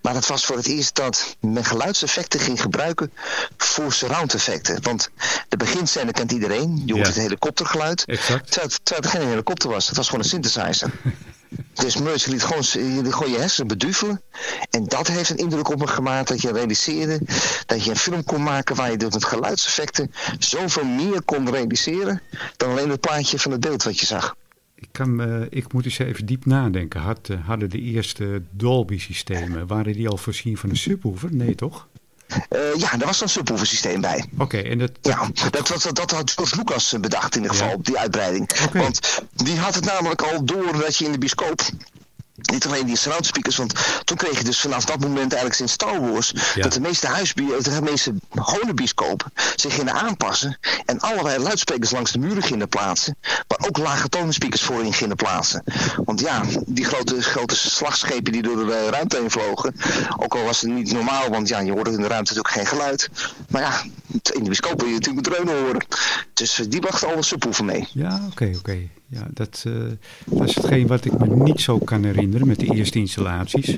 [0.01, 3.11] Maar het was voor het eerst dat men geluidseffecten ging gebruiken
[3.57, 4.81] voor surround effecten.
[4.81, 5.09] Want
[5.49, 6.81] de beginscène kent iedereen.
[6.85, 8.05] Je hoort het helikoptergeluid.
[8.05, 8.51] Exact.
[8.51, 9.87] Terwijl, terwijl het geen helikopter was.
[9.87, 10.91] Het was gewoon een synthesizer.
[11.73, 12.63] Dus Merch liet gewoon,
[13.13, 14.21] gewoon je hersenen beduvelen.
[14.69, 17.21] En dat heeft een indruk op me gemaakt dat je realiseerde
[17.65, 22.21] dat je een film kon maken waar je door met geluidseffecten zoveel meer kon realiseren
[22.57, 24.35] dan alleen het plaatje van het beeld wat je zag.
[24.75, 27.17] Ik, kan, uh, ik moet eens even diep nadenken.
[27.29, 31.35] Uh, hadden de eerste Dolby-systemen, waren die al voorzien van een subwoofer?
[31.35, 31.88] Nee, toch?
[32.49, 34.25] Uh, ja, daar was een subwoofer systeem bij.
[34.37, 34.91] Oké, en dat...
[35.01, 37.77] Ja, dat, dat, dat had George Lucas bedacht in ieder geval, ja.
[37.81, 38.49] die uitbreiding.
[38.67, 38.81] Okay.
[38.81, 38.99] Want
[39.33, 41.61] die had het namelijk al door dat je in de bioscoop
[42.41, 43.73] niet alleen die surround speakers, want
[44.04, 47.63] toen kreeg je dus vanaf dat moment eigenlijk sinds Star Wars dat de meeste huisbier,
[47.63, 53.17] de meeste gewone bioscopen zich gingen aanpassen en allerlei luidsprekers langs de muren gingen plaatsen,
[53.21, 55.63] maar ook lage tonenspeakers voorin gingen plaatsen.
[56.06, 59.75] Want ja, die grote, grote slagschepen die door de ruimte heen vlogen,
[60.17, 62.78] ook al was het niet normaal, want ja, je hoorde in de ruimte natuurlijk geen
[62.78, 63.10] geluid.
[63.49, 65.86] Maar ja, in de bioscoop wil je natuurlijk dreunen horen.
[66.34, 67.88] Dus die bracht alle subwoofer mee.
[67.91, 68.58] Ja, oké, okay, oké.
[68.58, 69.74] Okay ja dat, uh,
[70.26, 73.78] dat is hetgeen wat ik me niet zo kan herinneren met de eerste installaties.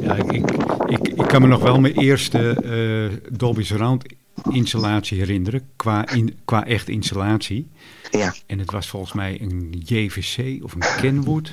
[0.00, 0.50] Ja, ik, ik,
[0.86, 4.04] ik, ik kan me nog wel mijn eerste uh, Dolby Surround
[4.50, 7.68] installatie herinneren, qua, in, qua echt installatie.
[8.10, 8.34] Ja.
[8.46, 11.52] En het was volgens mij een JVC of een Kenwood.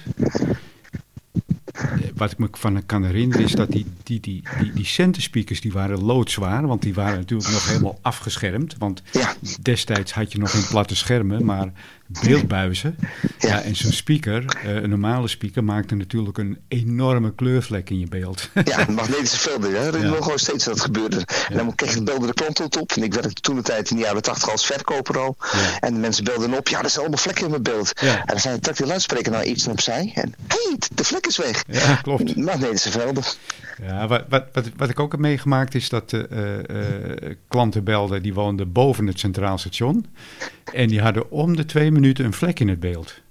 [1.71, 5.62] Eh, wat ik me van kan herinneren is dat die, die, die, die, die centerspeakers
[5.62, 6.67] die waren loodzwaar.
[6.67, 8.76] Want die waren natuurlijk nog helemaal afgeschermd.
[8.78, 9.36] Want ja.
[9.62, 11.71] destijds had je nog geen platte schermen, maar
[12.21, 12.95] beeldbuizen.
[13.39, 13.47] Ja.
[13.47, 18.08] ja en zo'n speaker, uh, een normale speaker, maakte natuurlijk een enorme kleurvlek in je
[18.08, 18.50] beeld.
[18.63, 19.71] Ja, magnetische velden.
[19.71, 19.93] Hè?
[19.93, 20.10] Er ja.
[20.10, 21.26] nog gewoon steeds dat gebeurde.
[21.50, 22.91] En dan kreeg ik belde de klant op.
[22.91, 25.38] En ik werkte toen de tijd in de jaren 80 als verkoper al.
[25.80, 26.67] En de mensen belden op.
[26.67, 27.93] Ja, er zijn allemaal vlekken in mijn beeld.
[28.02, 30.12] En dan zei de luidspreker nou iets opzij.
[30.15, 31.63] En hé, hey, de vlek is weg.
[31.67, 32.36] Ja, klopt.
[32.36, 33.24] Magnetische velden.
[33.82, 36.86] Ja, wat, wat, wat, wat, ik ook heb meegemaakt is dat uh, uh,
[37.47, 40.06] klanten belden die woonden boven het Centraal Station.
[40.74, 43.21] En die hadden om de twee minuten een vlek in het beeld.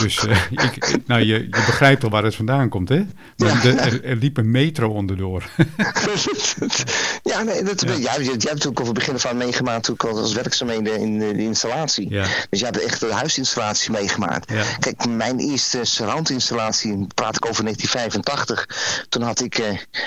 [0.00, 3.06] Dus uh, ik, nou, je, je begrijpt al waar het vandaan komt, hè?
[3.36, 5.42] Maar de, er, er, liep een metro onderdoor.
[7.22, 8.14] ja, nee, dat, ja.
[8.14, 11.42] Je, je, hebt ook al van begin van meegemaakt ook als werkzaamheden in de, de
[11.42, 12.10] installatie.
[12.10, 12.26] Ja.
[12.50, 14.50] Dus je hebt echt de huisinstallatie meegemaakt.
[14.50, 14.64] Ja.
[14.78, 19.06] Kijk, mijn eerste surround-installatie, praat ik over 1985.
[19.08, 19.66] Toen had ik uh,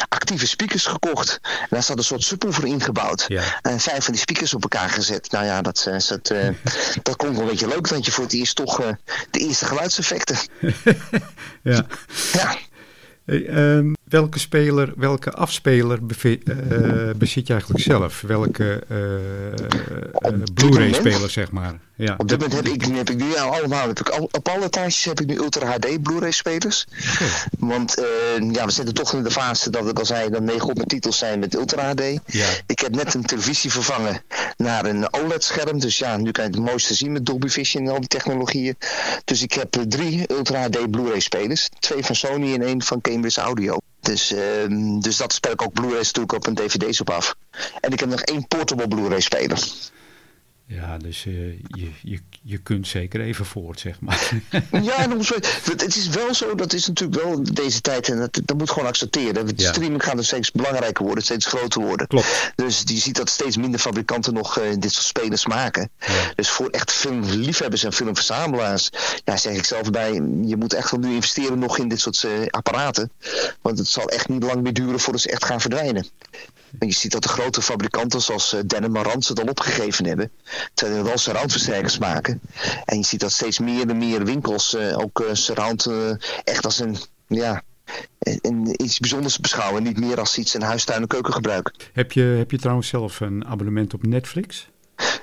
[0.10, 1.39] actieve speakers gekocht.
[1.43, 3.28] En daar zat een soort subwoofer ingebouwd.
[3.62, 5.32] En vijf van die speakers op elkaar gezet.
[5.32, 6.49] Nou ja, dat, dat, uh,
[7.04, 8.82] dat wel een beetje leuk dat je voor het eerst toch
[9.32, 10.38] de eerste geluidseffecten.
[11.63, 11.86] ja.
[12.34, 12.56] ja.
[13.26, 18.21] Hey, um, welke speler, welke afspeler uh, bezit je eigenlijk zelf?
[18.21, 18.97] Welke uh,
[20.32, 21.80] uh, Blu-ray-speler, zeg maar?
[21.95, 22.15] Ja.
[22.17, 25.06] Op dit moment heb ik, heb ik nu allemaal, heb ik al, op alle taartjes
[25.06, 26.86] heb ik nu Ultra HD Blu-ray-spelers.
[27.13, 27.28] Okay.
[27.60, 28.04] Want
[28.52, 31.39] ja, we zitten toch in de fase dat ik al zei, dat 900 titels zijn
[31.39, 32.02] met Ultra HD.
[32.26, 32.47] Ja.
[32.65, 34.21] Ik heb net een televisie vervangen
[34.58, 35.80] naar een OLED-scherm.
[35.80, 38.76] Dus ja, nu kan je het mooiste zien met Dolby Vision en al die technologieën.
[39.26, 41.69] Dus ik heb drie Ultra HD Blu-ray-spelers.
[41.80, 43.78] Twee van Sony en één van Cambridge Audio.
[44.04, 44.39] Dus, uh,
[45.00, 47.36] dus dat spel ik ook Blu-rays natuurlijk op en dvd's op af.
[47.80, 49.63] En ik heb nog één portable Blu-ray speler.
[50.65, 54.32] Ja, dus uh, je, je, je kunt zeker even voort, zeg maar.
[54.82, 55.10] ja,
[55.78, 58.88] het is wel zo, dat is natuurlijk wel deze tijd, en dat, dat moet gewoon
[58.88, 59.45] accepteren.
[59.45, 62.08] De streaming gaat er steeds belangrijker worden, steeds groter worden.
[62.08, 62.52] Klopt.
[62.56, 65.89] Dus je ziet dat steeds minder fabrikanten nog uh, dit soort spelers maken.
[66.36, 68.89] Dus voor echt filmliefhebbers en filmverzamelaars,
[69.23, 70.13] ja, zeg ik zelf bij,
[70.45, 73.12] je moet echt wel nu investeren nog in dit soort uh, apparaten.
[73.62, 76.06] Want het zal echt niet lang meer duren voordat ze echt gaan verdwijnen.
[76.80, 80.06] En je ziet dat de grote fabrikanten zoals uh, Denon en Rand het al opgegeven
[80.06, 80.32] hebben.
[80.74, 82.42] Terwijl ze wel surroundversterkers maken.
[82.86, 85.90] En je ziet dat steeds meer en meer winkels uh, ook uh, surround
[86.44, 87.62] echt als een, ja,
[88.76, 89.84] iets bijzonders beschouwen.
[89.84, 91.74] Niet meer als iets in huistuin en keuken gebruiken.
[91.94, 94.72] Heb je, heb je trouwens zelf een abonnement op Netflix?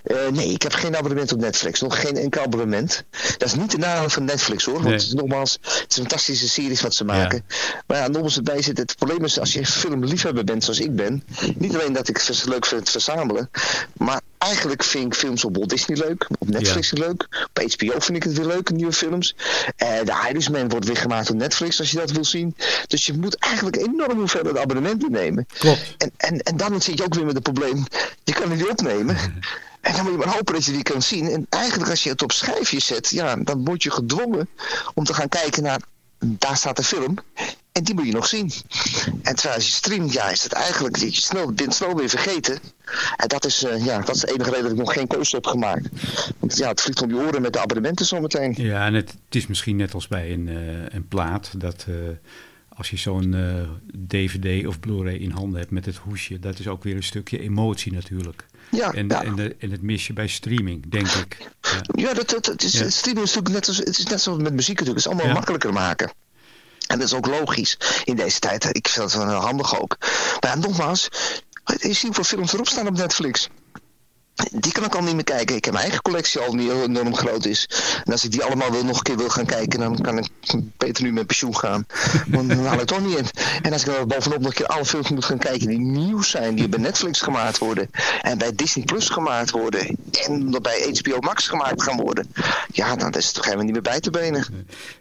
[0.04, 1.80] Uh, nee, ik heb geen abonnement op Netflix.
[1.80, 3.04] Nog geen enkel abonnement.
[3.38, 4.74] Dat is niet de nadeel van Netflix hoor.
[4.74, 4.94] Want nee.
[4.94, 7.44] het is nogmaals, het is een fantastische series wat ze maken.
[7.48, 7.54] Ja.
[7.87, 11.24] Maar ja, nogmaals erbij zit, het probleem is als je filmliefhebber bent zoals ik ben.
[11.54, 13.50] Niet alleen dat ik het leuk vind het verzamelen.
[13.92, 16.26] Maar eigenlijk vind ik films op Walt Disney leuk.
[16.38, 16.98] Op Netflix ja.
[16.98, 17.46] leuk.
[17.55, 19.35] Op HBO vind ik het weer leuk, nieuwe films.
[19.83, 22.57] Uh, de Irishman wordt weer gemaakt op Netflix als je dat wil zien.
[22.87, 25.46] Dus je moet eigenlijk enorm hoeveelheid abonnementen nemen.
[25.59, 25.94] Klopt.
[25.98, 27.85] En, en, en dan zit je ook weer met het probleem,
[28.24, 29.16] je kan het niet opnemen.
[29.81, 31.31] En dan moet je maar hopen dat je die kan zien.
[31.31, 34.48] En eigenlijk als je het op schijfje zet, ja, dan word je gedwongen
[34.94, 35.81] om te gaan kijken naar,
[36.20, 37.14] daar staat de film.
[37.72, 38.52] En die moet je nog zien.
[39.22, 42.59] En terwijl je streamt, ja, is het eigenlijk, dat je snel, bent snel weer vergeten.
[43.16, 45.35] En dat is, uh, ja, dat is de enige reden dat ik nog geen keuze
[45.35, 45.88] heb gemaakt.
[46.38, 48.54] Want ja, het vliegt om je oren met de abonnementen zometeen.
[48.56, 51.87] Ja, en het, is misschien net als bij een, uh, een plaat, dat...
[51.88, 51.96] Uh
[52.81, 53.69] als je zo'n uh,
[54.09, 57.40] DVD of Blu-ray in handen hebt met het hoesje, dat is ook weer een stukje
[57.40, 58.47] emotie natuurlijk.
[58.71, 59.25] Ja, en, ja.
[59.25, 61.37] En, de, en het mis je bij streaming, denk ik.
[61.61, 62.90] Ja, ja dat, dat, is, ja.
[62.90, 65.05] streaming is natuurlijk net, als, het is net zoals met muziek natuurlijk.
[65.05, 66.12] Het is allemaal makkelijker maken.
[66.87, 68.64] En dat is ook logisch in deze tijd.
[68.77, 69.97] Ik vind dat wel handig ook.
[70.40, 71.09] Maar nogmaals,
[71.64, 73.49] je ziet hoeveel films erop staan op Netflix
[74.53, 75.57] die kan ik al niet meer kijken.
[75.57, 77.68] Ik heb mijn eigen collectie al niet enorm groot is.
[78.05, 80.29] En als ik die allemaal wil, nog een keer wil gaan kijken, dan kan ik
[80.76, 81.87] beter nu met pensioen gaan.
[82.29, 83.26] Want dan haal ik toch niet in.
[83.62, 86.22] En als ik dan bovenop nog een keer alle films moet gaan kijken die nieuw
[86.22, 87.90] zijn, die bij Netflix gemaakt worden.
[88.22, 89.98] En bij Disney Plus gemaakt worden.
[90.26, 92.33] En bij HBO Max gemaakt gaan worden.
[92.72, 94.46] Ja, dan is het toch helemaal niet meer bij te benen.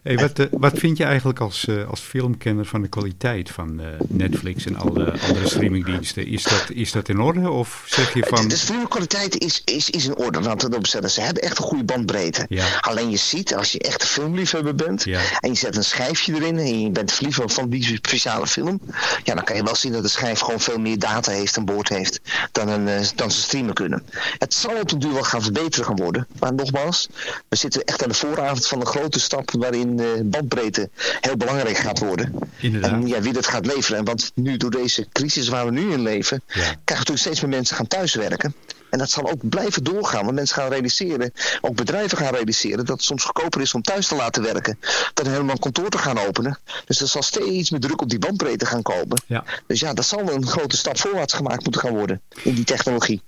[0.04, 3.80] Hey, wat, uh, wat vind je eigenlijk als, uh, als filmkenner van de kwaliteit van
[3.80, 6.28] uh, Netflix en alle andere streamingdiensten?
[6.28, 7.50] Is dat, is dat in orde?
[7.50, 8.48] Of zeg je van...
[8.48, 10.42] De streamingkwaliteit is, is, is in orde.
[10.42, 12.46] Want ze hebben echt een goede bandbreedte.
[12.50, 12.66] Ja.
[12.82, 15.04] Alleen je ziet, als je echt een filmliefhebber bent...
[15.04, 15.22] Ja.
[15.40, 16.58] en je zet een schijfje erin...
[16.58, 18.82] en je bent verliefd van die speciale film...
[19.24, 21.58] ja, dan kan je wel zien dat de schijf gewoon veel meer data heeft...
[21.58, 22.20] aan boord heeft
[22.52, 24.04] dan, een, dan ze streamen kunnen.
[24.38, 26.28] Het zal op de duur wel gaan verbeteren gaan worden.
[26.40, 27.10] Maar nogmaals,
[27.48, 29.52] we zitten echt aan de vooravond van een grote stap...
[29.52, 30.90] waarin uh, bandbreedte
[31.22, 32.36] heel belangrijk gaat worden.
[32.58, 32.92] Inderdaad.
[32.92, 34.04] En ja, wie dat gaat leveren.
[34.04, 36.42] Want nu door deze crisis waar we nu in leven...
[36.48, 36.54] Ja.
[36.54, 38.56] krijgen natuurlijk steeds meer mensen gaan thuiswerken...
[38.90, 40.24] En dat zal ook blijven doorgaan.
[40.24, 44.08] Want mensen gaan realiseren, ook bedrijven gaan realiseren, dat het soms goedkoper is om thuis
[44.08, 44.80] te laten werken.
[45.14, 46.60] Dan helemaal een kantoor te gaan openen.
[46.86, 49.22] Dus er zal steeds meer druk op die bandbreedte gaan komen.
[49.28, 49.44] Ja.
[49.68, 53.22] Dus ja, dat zal een grote stap voorwaarts gemaakt moeten gaan worden in die technologie.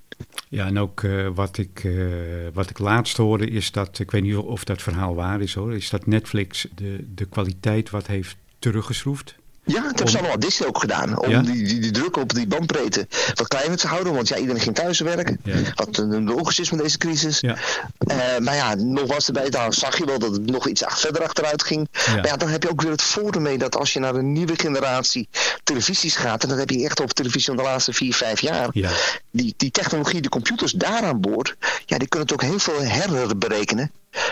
[0.50, 2.14] Ja, en ook uh, wat, ik, uh,
[2.54, 5.76] wat ik laatst hoorde is dat, ik weet niet of dat verhaal waar is hoor,
[5.76, 9.36] is dat Netflix de, de kwaliteit wat heeft teruggeschroefd.
[9.66, 11.20] Ja, dat hebben ze allemaal Disney ook gedaan.
[11.20, 11.42] Om Ja?
[11.42, 14.14] die, die, die druk op die bandbreedte wat kleiner te houden.
[14.14, 15.40] Want ja, iedereen ging thuis werken.
[15.44, 15.56] Ja.
[15.76, 17.40] Wat een logisch is met deze crisis.
[17.40, 17.56] Ja.
[17.98, 21.24] Eh, maar ja, nog was erbij, daar zag je wel dat het nog iets verder
[21.24, 21.88] achteruit ging.
[22.08, 24.32] Maar ja, dan heb je ook weer het voordeel mee dat als je naar een
[24.32, 25.30] nieuwe generatie
[25.64, 28.70] televisies gaat, en dat heb je echt op televisie van de laatste vier, vijf jaar,
[28.72, 28.90] Ja.
[29.32, 32.82] die, die technologie, de computers daar aan boord, ja, die kunnen het ook heel veel
[32.84, 33.92] herberekenen.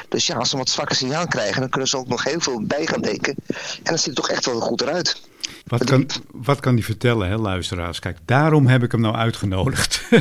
[0.10, 2.62] Dus ja, als ze wat zwakke signaal krijgen, dan kunnen ze ook nog heel veel
[2.64, 3.36] bij gaan denken.
[3.48, 5.22] En dan ziet het toch echt wel goed eruit.
[5.66, 8.00] Wat kan, wat kan die vertellen, hè, luisteraars?
[8.00, 10.02] Kijk, daarom heb ik hem nou uitgenodigd.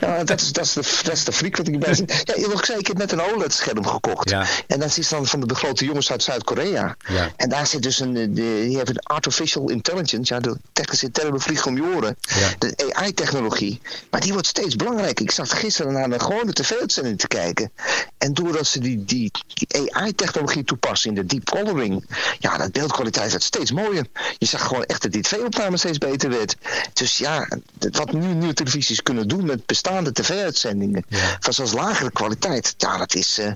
[0.00, 2.58] Ja, dat is, dat is, de, dat is de freak wat ik bij Ja, eerlijk
[2.58, 4.30] gezegd, ik heb net een OLED-scherm gekocht.
[4.30, 4.46] Ja.
[4.66, 6.96] En dat is dan van de grote jongens uit Zuid-Korea.
[7.08, 7.30] Ja.
[7.36, 11.40] En daar zit dus een, de, die hebben een artificial intelligence, ja, de technische termen
[11.40, 12.16] vliegen om je oren.
[12.20, 12.48] Ja.
[12.58, 13.80] De AI-technologie.
[14.10, 15.24] Maar die wordt steeds belangrijker.
[15.24, 17.72] Ik zat gisteren naar een gewone tv-uitzending te kijken.
[18.18, 22.04] En doordat ze die, die, die AI-technologie toepassen in de deep coloring,
[22.38, 24.06] ja, dat beeldkwaliteit werd steeds mooier.
[24.38, 26.56] Je zag gewoon echt dat die tv-opname steeds beter werd.
[26.92, 27.48] Dus ja,
[27.90, 31.36] wat nu nieuwe televisies kunnen doen met bestaande tv-uitzendingen, Ja.
[31.40, 33.52] van zoals lagere kwaliteit, ja, dat is uh,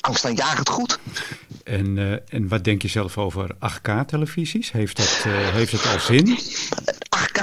[0.00, 0.98] angstaanjagend goed.
[1.64, 4.72] En, uh, en wat denk je zelf over 8K-televisies?
[4.72, 6.38] Heeft, dat, uh, heeft het al zin?
[7.08, 7.40] 8K,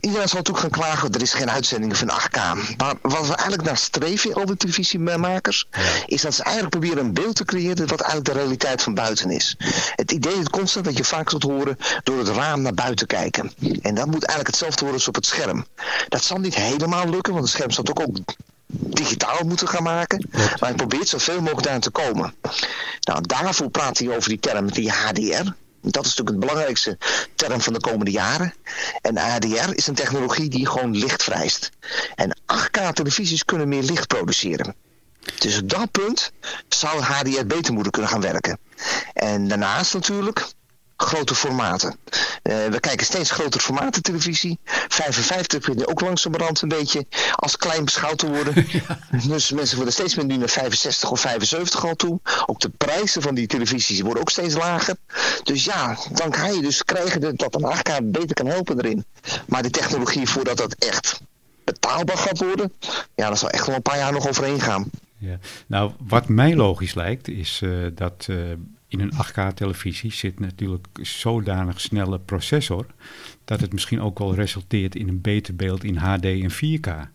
[0.00, 2.36] iedereen zal natuurlijk gaan klagen, er is geen uitzendingen van 8K.
[2.76, 5.80] Maar wat we eigenlijk naar streven over televisiemakers, ja.
[6.06, 9.30] is dat ze eigenlijk proberen een beeld te creëren wat eigenlijk de realiteit van buiten
[9.30, 9.56] is.
[9.96, 13.52] Het idee is constant dat je vaak zult horen door het raam naar buiten kijken.
[13.82, 15.66] En dat moet eigenlijk hetzelfde worden als op het scherm.
[16.08, 18.16] Dat zal niet helemaal lukken, want het scherm staat ook, ook
[18.78, 20.28] digitaal moeten gaan maken.
[20.32, 22.34] Maar hij probeert zoveel mogelijk daar te komen.
[23.00, 25.50] Nou, daarvoor praat hij over die term, die HDR.
[25.80, 26.98] Dat is natuurlijk het belangrijkste
[27.34, 28.54] term van de komende jaren.
[29.00, 31.70] En HDR is een technologie die gewoon licht vrijst.
[32.14, 34.74] En 8K-televisies kunnen meer licht produceren.
[35.38, 36.32] Dus op dat punt
[36.68, 38.58] zou HDR beter moeten kunnen gaan werken.
[39.12, 40.46] En daarnaast natuurlijk
[41.04, 41.96] grote formaten.
[42.42, 44.58] Uh, we kijken steeds grotere formaten televisie.
[44.64, 48.54] 55 vindt ook langzamerhand een beetje als klein beschouwd te worden.
[49.28, 52.20] Dus mensen worden steeds meer nu naar 65 of 75 al toe.
[52.46, 54.96] Ook de prijzen van die televisies worden ook steeds lager.
[55.42, 59.04] Dus ja, dan ga je dus krijgen dat een 8K beter kan helpen erin.
[59.46, 61.20] Maar de technologie voordat dat echt
[61.64, 62.72] betaalbaar gaat worden,
[63.14, 64.90] ja, dat zal echt wel een paar jaar nog overheen gaan.
[65.18, 65.38] Ja.
[65.66, 68.36] Nou, wat mij logisch lijkt, is uh, dat uh,
[68.94, 72.86] in een 8K-televisie zit natuurlijk zodanig snelle processor
[73.44, 77.13] dat het misschien ook wel resulteert in een beter beeld in HD en 4K.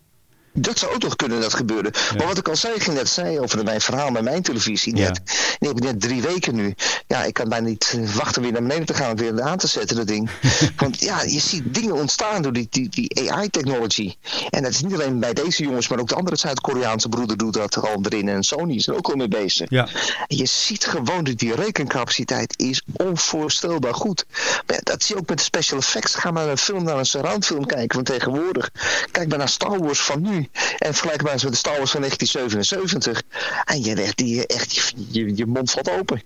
[0.52, 1.92] Dat zou ook nog kunnen dat gebeuren.
[2.16, 4.94] Maar wat ik al zei, ik ging net zei over mijn verhaal met mijn televisie
[4.94, 5.20] net.
[5.24, 5.34] Ja.
[5.58, 6.74] Die heb ik net drie weken nu.
[7.06, 9.58] Ja, ik kan bijna niet eh, wachten weer naar beneden te gaan en weer aan
[9.58, 10.30] te zetten, dat ding.
[10.76, 14.14] Want ja, je ziet dingen ontstaan door die, die, die AI-technology.
[14.50, 17.54] En dat is niet alleen bij deze jongens, maar ook de andere Zuid-Koreaanse broeder doet
[17.54, 18.28] dat al erin.
[18.28, 19.70] En Sony is er ook al mee bezig.
[19.70, 19.88] Ja.
[20.26, 24.24] En je ziet gewoon dat die rekencapaciteit is onvoorstelbaar goed.
[24.66, 26.14] Maar ja, dat zie je ook met de special effects.
[26.14, 28.70] Ga maar een film naar een surroundfilm kijken van tegenwoordig.
[29.10, 30.39] Kijk maar naar Star Wars van nu.
[30.78, 33.22] En vergelijkbaar met de Star Wars van 1977.
[33.64, 36.22] En je, die, echt, je, je mond valt open.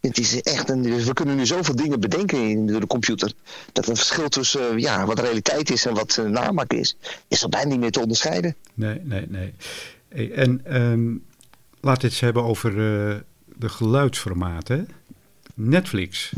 [0.00, 3.32] Het is echt een, we kunnen nu zoveel dingen bedenken in, de computer.
[3.72, 6.96] Dat het verschil tussen ja, wat realiteit is en wat uh, namaak is,
[7.28, 8.56] is er bijna niet meer te onderscheiden.
[8.74, 9.52] Nee, nee, nee.
[10.32, 11.24] En um,
[11.80, 13.16] we het hebben over uh,
[13.56, 14.88] de geluidsformaten.
[15.54, 16.32] Netflix.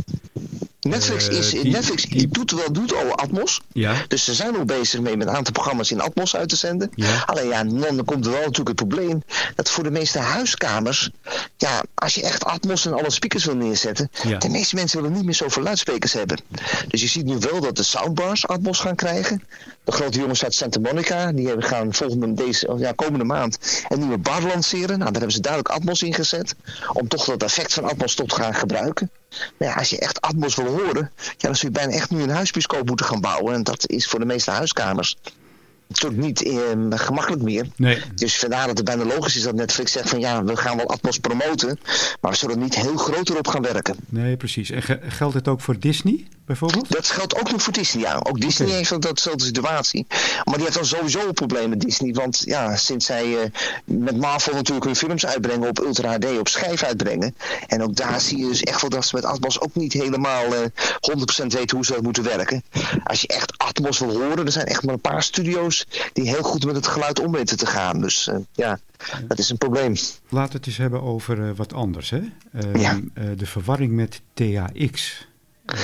[0.89, 3.61] Netflix, is, uh, die, Netflix die, doet, wel, doet al Atmos.
[3.73, 3.95] Ja.
[4.09, 6.91] Dus ze zijn al bezig mee met een aantal programma's in Atmos uit te zenden.
[6.95, 7.23] Ja.
[7.27, 9.23] Alleen ja, dan komt er wel natuurlijk het probleem
[9.55, 11.11] dat voor de meeste huiskamers,
[11.57, 14.39] ja, als je echt Atmos en alle speakers wil neerzetten, ja.
[14.39, 16.41] de meeste mensen willen niet meer zoveel luidsprekers hebben.
[16.89, 19.43] Dus je ziet nu wel dat de soundbars Atmos gaan krijgen.
[19.85, 23.99] De grote jongens uit Santa Monica, die hebben gaan volgende, deze, ja, komende maand een
[23.99, 24.99] nieuwe bar lanceren.
[24.99, 26.55] Nou, daar hebben ze duidelijk Atmos in gezet,
[26.93, 29.11] om toch dat effect van Atmos tot te gaan gebruiken.
[29.59, 32.23] Maar ja, als je echt Atmos wil horen, ja, dan zul je bijna echt nu
[32.23, 33.55] een huisbioscoop moeten gaan bouwen.
[33.55, 35.17] En dat is voor de meeste huiskamers
[36.01, 36.59] natuurlijk niet eh,
[36.91, 37.67] gemakkelijk meer.
[37.77, 38.03] Nee.
[38.15, 40.89] Dus vandaar dat het bijna logisch is dat Netflix zegt van ja, we gaan wel
[40.89, 41.79] Atmos promoten,
[42.21, 43.97] maar we zullen niet heel groot erop gaan werken.
[44.09, 44.71] Nee, precies.
[44.71, 46.93] En geldt het ook voor Disney bijvoorbeeld?
[46.93, 48.21] Dat geldt ook nog voor Disney, ja.
[48.23, 48.79] Ook Disney okay.
[48.79, 50.07] heeft datzelfde situatie.
[50.45, 51.21] Maar die heeft dan sowieso
[51.69, 53.39] met Disney, want ja, sinds zij uh,
[53.85, 57.37] met Marvel natuurlijk hun films uitbrengen op Ultra HD, op schijf uitbrengen.
[57.67, 60.53] En ook daar zie je dus echt wel dat ze met Atmos ook niet helemaal
[60.53, 60.71] uh, eh,
[61.43, 62.63] 100% weten hoe ze dat moeten werken.
[63.05, 65.82] Als je echt Atmos wil horen, er zijn echt maar een paar studio's
[66.13, 68.01] die heel goed met het geluid om weten te gaan.
[68.01, 68.79] Dus uh, ja,
[69.29, 69.95] dat is een probleem.
[70.29, 72.11] Laten we het eens hebben over uh, wat anders.
[72.11, 72.21] Hè?
[72.53, 73.01] Uh, ja.
[73.37, 75.27] de verwarring met THX.
[75.67, 75.77] Uh,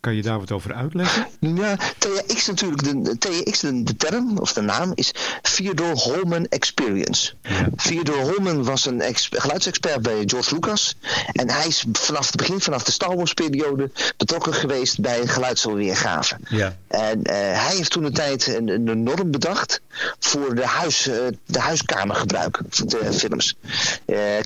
[0.00, 1.26] kan je daar wat over uitleggen?
[1.40, 7.32] Ja, THX natuurlijk, de, THX, de, de, term of de naam is Theodore Holman Experience.
[7.42, 7.68] Ja.
[7.76, 10.96] Theodore Holman was een geluidsexpert bij George Lucas.
[11.32, 16.36] En hij is vanaf het begin, vanaf de Star Wars periode, betrokken geweest bij geluidsweergave.
[16.48, 16.76] Ja.
[16.88, 19.80] En uh, hij heeft toen een tijd een, een norm bedacht
[20.18, 21.14] voor de, huis, uh,
[21.46, 23.56] de huiskamergebruik van de films.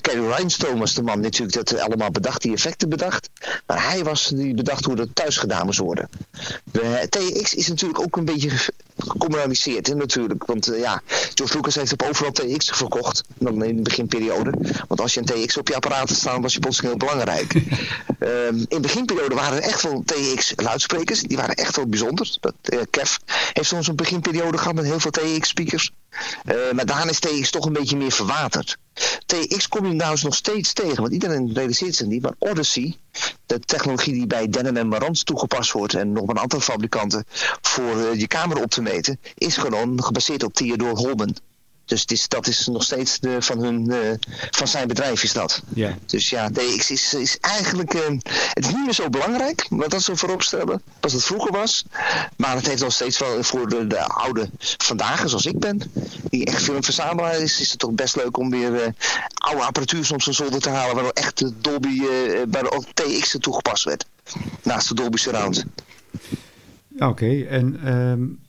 [0.00, 3.30] Kerry Rhinestone was de man natuurlijk dat allemaal bedacht, die effecten bedacht.
[3.66, 6.08] Maar hij was die bedacht hoe dat thuis gedaan moest worden.
[6.64, 8.50] De TX is natuurlijk ook een beetje
[8.98, 10.44] gecommunaliseerd hè, natuurlijk.
[10.46, 11.02] Want uh, ja,
[11.34, 13.24] George Lucas heeft op overal TX verkocht.
[13.38, 14.52] Dan in de beginperiode.
[14.88, 17.54] Want als je een TX op je apparaat staan, was je plotseling heel belangrijk.
[18.20, 21.20] um, in de beginperiode waren er echt wel TX luidsprekers.
[21.20, 22.36] Die waren echt wel bijzonder.
[22.40, 23.16] Dat, uh, Kev
[23.52, 25.92] heeft soms een beginperiode gehad met heel veel TX speakers.
[26.44, 28.76] Uh, maar daarna is TX toch een beetje meer verwaterd.
[29.26, 32.22] TX kom je nou eens nog steeds tegen, want iedereen realiseert zich niet.
[32.22, 32.96] Maar Odyssey,
[33.46, 37.24] de technologie die bij Denon en Marantz toegepast wordt en nog een aantal fabrikanten
[37.60, 41.36] voor uh, je camera op te meten, is gewoon gebaseerd op Theodore Holman.
[41.90, 43.98] Dus dat is nog steeds de, van, hun, uh,
[44.50, 45.62] van zijn bedrijf is dat.
[46.06, 47.94] Dus ja, DX is, is eigenlijk...
[47.94, 48.00] Uh,
[48.52, 51.84] het is niet meer zo belangrijk, wat dat zo vooropstellen, als het vroeger was.
[52.36, 55.92] Maar het heeft nog steeds wel voor de, de oude vandaag, zoals ik ben,
[56.28, 58.86] die echt filmverzamelaar is, is het toch best leuk om weer uh,
[59.34, 62.02] oude apparatuur soms een zolder te halen, waar ook echt de Dolby,
[62.50, 64.06] waar ook TX toegepast werd.
[64.62, 65.64] Naast de Dolby Surround.
[66.94, 67.88] Oké, okay, en...
[67.88, 68.48] Um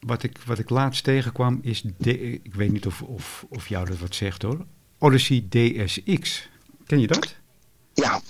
[0.00, 1.84] wat ik, wat ik laatst tegenkwam is,
[2.42, 4.66] ik weet niet of, of, of jou dat wat zegt hoor,
[4.98, 6.48] Odyssey DSX.
[6.86, 7.36] Ken je dat?
[7.94, 8.20] Ja.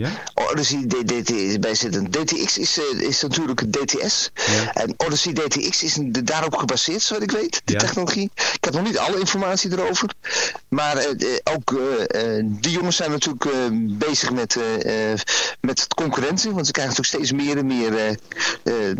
[0.00, 0.10] Ja?
[0.34, 4.30] Odyssey DT, bij zit een DTX is, uh, is natuurlijk een DTS.
[4.34, 4.72] Ja.
[4.72, 8.30] En Odyssey DTX is een, daarop gebaseerd, zoals ik weet, de technologie.
[8.34, 10.10] Ik heb nog niet alle informatie erover.
[10.68, 11.80] Maar uh, ook
[12.42, 13.44] die jongens zijn natuurlijk
[13.98, 14.56] bezig met,
[15.60, 16.50] met concurrentie.
[16.50, 18.18] Want ze krijgen natuurlijk steeds meer en meer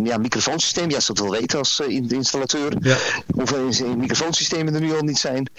[0.04, 0.90] ja, microfoonsystemen.
[0.90, 2.76] Ja, ze dat wel weten als installateur.
[2.80, 2.96] Ja.
[3.34, 5.50] Hoeveel microfoonsystemen er nu al niet zijn.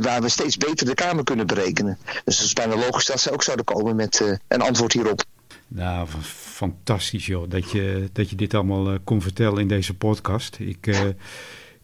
[0.00, 1.98] waar we steeds beter de kamer kunnen berekenen.
[2.24, 5.22] Dus het is bijna logisch dat ze ook zouden komen met een antwoord hierop.
[5.68, 10.56] Nou, fantastisch joh, dat je, dat je dit allemaal uh, kon vertellen in deze podcast.
[10.58, 11.00] Ik, uh,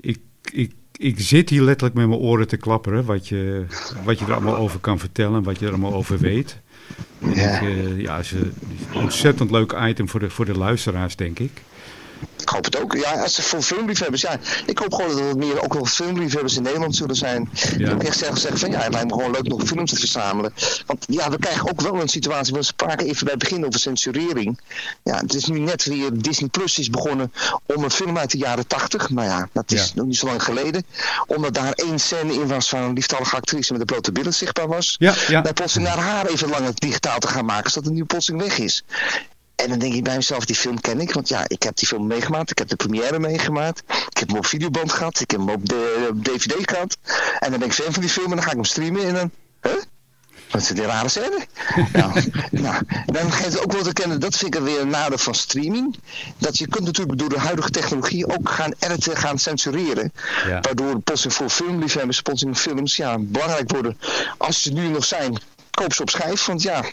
[0.00, 0.18] ik,
[0.52, 3.66] ik, ik zit hier letterlijk met mijn oren te klapperen, wat je,
[4.04, 6.60] wat je er allemaal over kan vertellen, wat je er allemaal over weet.
[7.34, 8.52] ja, ik, uh, ja het is een
[8.94, 11.62] ontzettend leuk item voor de, voor de luisteraars, denk ik.
[12.44, 12.92] Ik hoop het ook.
[12.92, 14.22] Ja, als voor filmliefhebbers.
[14.22, 17.50] Ja, ik hoop gewoon dat er meer ook wel filmliefhebbers in Nederland zullen zijn.
[17.78, 17.94] Ja.
[17.94, 20.54] Die echt zeggen van ja, het lijkt me gewoon leuk nog films te verzamelen.
[20.86, 22.54] Want ja, we krijgen ook wel een situatie.
[22.54, 24.60] We spraken even bij het begin over censurering.
[25.02, 27.32] Ja, het is nu net weer Disney Plus is begonnen
[27.66, 29.10] om een film uit de jaren tachtig.
[29.10, 30.84] Maar ja, dat is nog niet zo lang geleden.
[31.26, 34.68] Omdat daar één scène in was van een lieftallige actrice met de blote billen zichtbaar
[34.68, 34.96] was.
[34.98, 35.52] Ja, ja.
[35.52, 38.84] Plotseling naar haar even langer digitaal te gaan maken, zodat het nu plotseling weg is.
[39.56, 41.12] En dan denk ik bij mezelf, die film ken ik.
[41.12, 42.50] Want ja, ik heb die film meegemaakt.
[42.50, 43.82] Ik heb de première meegemaakt.
[43.88, 45.20] Ik heb hem op videoband gehad.
[45.20, 46.96] Ik heb hem op, de, DVD gehad.
[47.38, 49.06] En dan ben ik fan van die film en dan ga ik hem streamen.
[49.06, 49.30] En dan,
[49.62, 49.82] huh?
[50.54, 51.46] Wat is die rare scène?
[51.92, 55.18] nou, nou, dan geeft het ook wel te kennen, dat vind ik weer een nadeel
[55.18, 55.96] van streaming.
[56.38, 60.12] Dat je kunt natuurlijk door de huidige technologie ook gaan editen, gaan censureren.
[60.46, 60.60] Ja.
[60.60, 63.98] Waardoor plotseling voor filmliefhebbers, plotseling films ja, belangrijk worden.
[64.38, 65.38] Als ze nu nog zijn,
[65.70, 66.46] koop ze op schijf.
[66.46, 66.84] Want ja,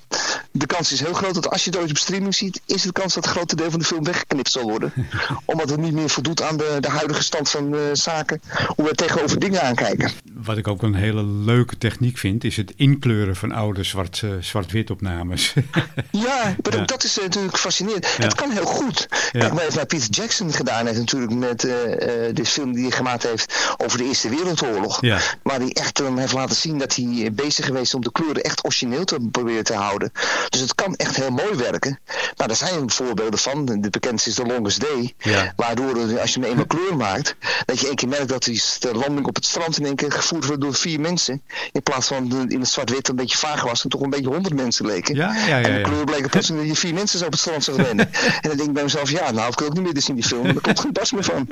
[0.51, 2.91] de kans is heel groot dat als je het ooit op streaming ziet, is de
[2.91, 4.93] kans dat het grote deel van de film weggeknipt zal worden.
[5.45, 8.41] Omdat het niet meer voldoet aan de, de huidige stand van uh, zaken,
[8.75, 10.11] hoe we tegenover dingen aankijken.
[10.43, 14.31] Wat ik ook een hele leuke techniek vind, is het inkleuren van oude zwart, uh,
[14.39, 15.53] zwart-wit opnames.
[16.11, 16.85] ja, maar ja.
[16.85, 18.15] dat is uh, natuurlijk fascinerend.
[18.17, 18.23] Ja.
[18.23, 19.07] Het kan heel goed.
[19.09, 19.39] Ja.
[19.39, 23.73] Kijk, wat heeft Peter Jackson gedaan heeft natuurlijk met de film die hij gemaakt heeft
[23.77, 24.99] over de Eerste Wereldoorlog.
[25.43, 28.65] Waar hij echt hem heeft laten zien dat hij bezig geweest om de kleuren echt
[28.65, 30.11] origineel te proberen te houden.
[30.49, 31.99] Dus het kan echt heel mooi werken.
[32.37, 33.65] Maar er zijn voorbeelden van.
[33.65, 35.13] De bekendste is de Longest Day.
[35.55, 37.35] Waardoor als je hem eenmaal kleur maakt,
[37.65, 40.11] dat je één keer merkt dat die, de landing op het strand in één keer
[40.39, 41.41] door vier mensen.
[41.71, 44.55] In plaats van in het zwart-wit een beetje vaag was en toch een beetje honderd
[44.55, 45.15] mensen leken.
[45.15, 47.63] Ja, ja, ja, en de kleur bleek dat je vier mensen zo op het strand
[47.63, 48.13] zou rennen.
[48.41, 50.25] en dan denk ik bij mezelf, ja, nou ik ook niet meer te zien die
[50.25, 50.43] film.
[50.43, 51.47] Daar komt geen pas meer van.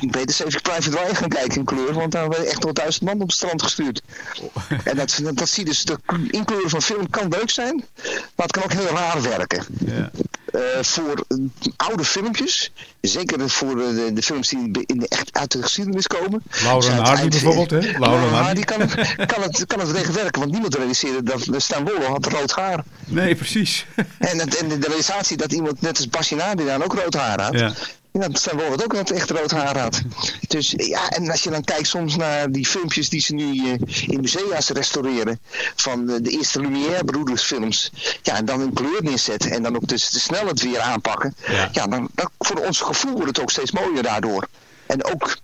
[0.00, 2.72] Ik beter eens even Private Ryan gaan kijken in kleur, want daar werden echt wel
[2.72, 4.02] duizend man op het strand gestuurd.
[4.84, 5.98] En dat, dat zie je dus, de
[6.30, 9.64] inkleuren van film kan leuk zijn, maar het kan ook heel raar werken.
[9.86, 10.10] Ja.
[10.56, 11.46] Uh, voor uh,
[11.76, 16.42] oude filmpjes, zeker voor de, de, films die in de, echt uit de geschiedenis komen.
[16.62, 17.98] Laura Hardy bijvoorbeeld, hè?
[17.98, 18.78] Laura Hardy kan,
[19.26, 22.84] kan, het, kan het tegen werken, want niemand realiseerde dat Stan Bolo had rood haar.
[23.06, 23.86] Nee, precies.
[24.18, 27.72] En, en de, realisatie dat iemand net als Bassinadi dan ook rood haar had, ja.
[28.20, 30.02] Ja, dat zijn bijvoorbeeld ook net echt rood haar had.
[30.48, 33.72] Dus ja, en als je dan kijkt soms naar die filmpjes die ze nu uh,
[34.06, 35.40] in musea's restaureren.
[35.76, 37.90] Van de, de eerste Lumière broeders films.
[38.22, 39.50] Ja, en dan een kleur neerzetten.
[39.50, 41.34] En dan ook dus de snelheid weer aanpakken.
[41.46, 44.48] Ja, ja dan, dan, voor ons gevoel wordt het ook steeds mooier daardoor.
[44.86, 45.36] En ook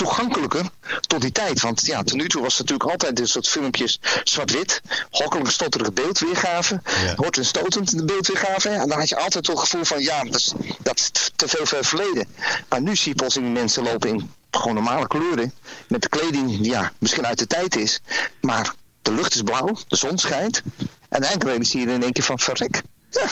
[0.00, 0.70] toegankelijker
[1.00, 1.60] tot die tijd.
[1.60, 4.80] Want ja, tot nu toe was het natuurlijk altijd dit soort filmpjes zwart-wit.
[5.10, 6.80] Hokkelige, stotterige beeldweergave.
[6.84, 7.14] Ja.
[7.16, 8.68] Hoort en stotend de beeldweergave.
[8.68, 11.66] En dan had je altijd het gevoel van ja, dat is, dat is te veel
[11.66, 12.26] ver verleden.
[12.68, 15.52] Maar nu zie je plotseling mensen lopen in gewoon normale kleuren.
[15.88, 18.00] Met de kleding die ja, misschien uit de tijd is.
[18.40, 20.62] Maar de lucht is blauw, de zon schijnt.
[21.08, 22.82] En eindelijk zie je in één keer van verrek.
[23.10, 23.26] Ja,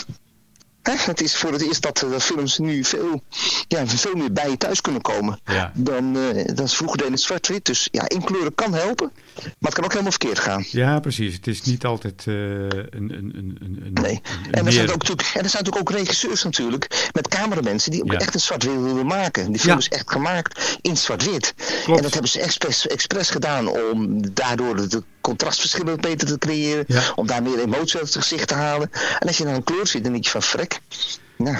[0.96, 3.22] het is voor het eerst dat de films nu veel,
[3.68, 5.72] ja, veel meer bij je thuis kunnen komen ja.
[5.74, 7.64] dan, uh, dan vroeger in het zwart-wit.
[7.64, 10.64] Dus ja, inkleuren kan helpen, maar het kan ook helemaal verkeerd gaan.
[10.70, 11.34] Ja, precies.
[11.34, 15.02] Het is niet altijd uh, een, een, een, een, Nee, een, en, er zijn ook,
[15.02, 19.06] en er zijn natuurlijk ook regisseurs natuurlijk, met cameramensen die ook echt een zwart-wit willen
[19.06, 19.52] maken.
[19.52, 21.54] Die film is echt gemaakt in zwart-wit.
[21.86, 26.84] En dat hebben ze expres, expres gedaan om daardoor de contrastverschillen beter te creëren.
[26.86, 27.02] Ja.
[27.14, 28.90] Om daar meer emotie uit het gezicht te halen.
[29.18, 30.80] En als je dan een kleur ziet, dan denk je van frek.
[31.36, 31.56] Nou,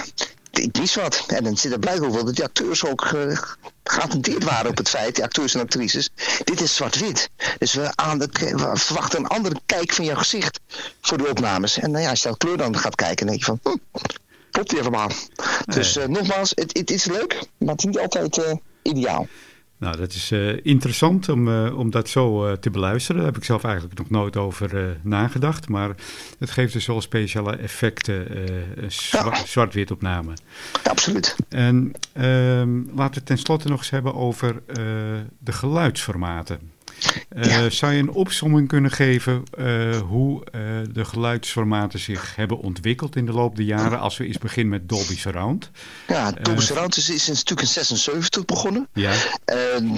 [0.51, 1.23] ik mis wat.
[1.27, 3.37] En dan zit er blijkbaar wel dat die acteurs ook uh,
[3.83, 6.09] geattenteerd waren op het feit, die acteurs en actrices.
[6.43, 7.29] Dit is zwart-wit.
[7.57, 10.59] Dus we, aan de, we verwachten een andere kijk van jouw gezicht
[11.01, 11.77] voor de opnames.
[11.77, 14.01] En nou ja, als je dat kleur dan gaat kijken, dan denk je van, hm,
[14.51, 15.07] klopt helemaal.
[15.07, 15.77] Nee.
[15.77, 19.27] Dus uh, nogmaals, het, het, is leuk, maar het is niet altijd uh, ideaal.
[19.79, 23.17] Nou, dat is uh, interessant om, uh, om dat zo uh, te beluisteren.
[23.21, 25.69] Daar heb ik zelf eigenlijk nog nooit over nagedacht.
[25.69, 25.95] Maar
[26.39, 28.27] het geeft dus wel speciale effecten,
[28.87, 29.45] zwa ja.
[29.45, 30.33] zwart-wit opname.
[30.83, 31.35] Ja, absoluut.
[31.49, 34.61] En ehm, laten we het tenslotte nog eens hebben over
[35.39, 36.59] de geluidsformaten.
[37.35, 40.61] Uh, Zou je een opsomming kunnen geven uh, hoe uh,
[40.93, 43.99] de geluidsformaten zich hebben ontwikkeld in de loop der jaren?
[43.99, 45.71] Als we eens beginnen met Dolby Surround.
[46.07, 48.87] Ja, Dolby Surround is, is natuurlijk in 76 begonnen.
[48.93, 49.13] Ja.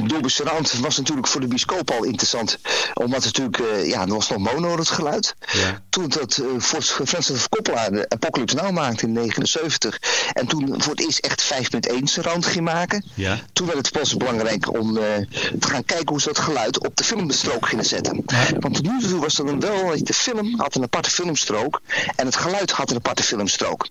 [0.08, 2.60] Dolby Surround was natuurlijk voor de bioscoop al interessant.
[2.94, 5.36] Omdat het natuurlijk, ja, er was nog mono het geluid.
[5.52, 5.82] Ja.
[5.90, 10.00] Toen dat Francis of Coppola de Apocalypse Now maakte in 79.
[10.34, 11.54] En toen voor het eerst echt
[11.94, 13.06] 5.1 surround ging maken.
[13.14, 13.40] Ja.
[13.54, 17.04] Toen werd het pas belangrijk om te gaan kijken hoe ze dat geluid op de
[17.04, 18.24] filmstrook gingen zetten.
[18.60, 21.82] Want tot nu toe was er dan wel, de film had een aparte filmstrook
[22.16, 23.88] en het geluid had een aparte filmstrook.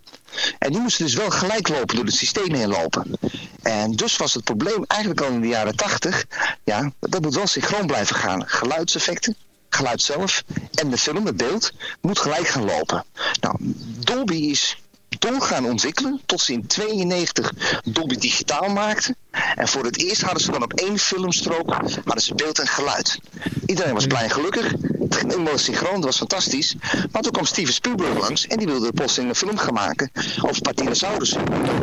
[0.59, 3.19] En die moesten dus wel gelijk lopen, door het systeem heen lopen.
[3.63, 6.27] En dus was het probleem eigenlijk al in de jaren 80,
[6.65, 8.49] ja, dat moet wel synchroon blijven gaan.
[8.49, 9.37] Geluidseffecten,
[9.69, 10.43] geluid zelf
[10.75, 13.05] en de film, het beeld, moet gelijk gaan lopen.
[13.41, 13.57] Nou,
[13.99, 14.77] Dolby is
[15.21, 17.53] door gaan ontwikkelen tot ze in 92
[17.85, 19.17] Dolby Digitaal maakten.
[19.55, 23.19] En voor het eerst hadden ze dan op één filmstrook hadden ze beeld en geluid.
[23.67, 24.71] Iedereen was blij en gelukkig.
[24.99, 26.75] Het ging helemaal synchroon, dat was fantastisch.
[27.13, 30.11] Maar toen kwam Steven Spielberg langs en die wilde post in een film gaan maken
[30.41, 30.63] over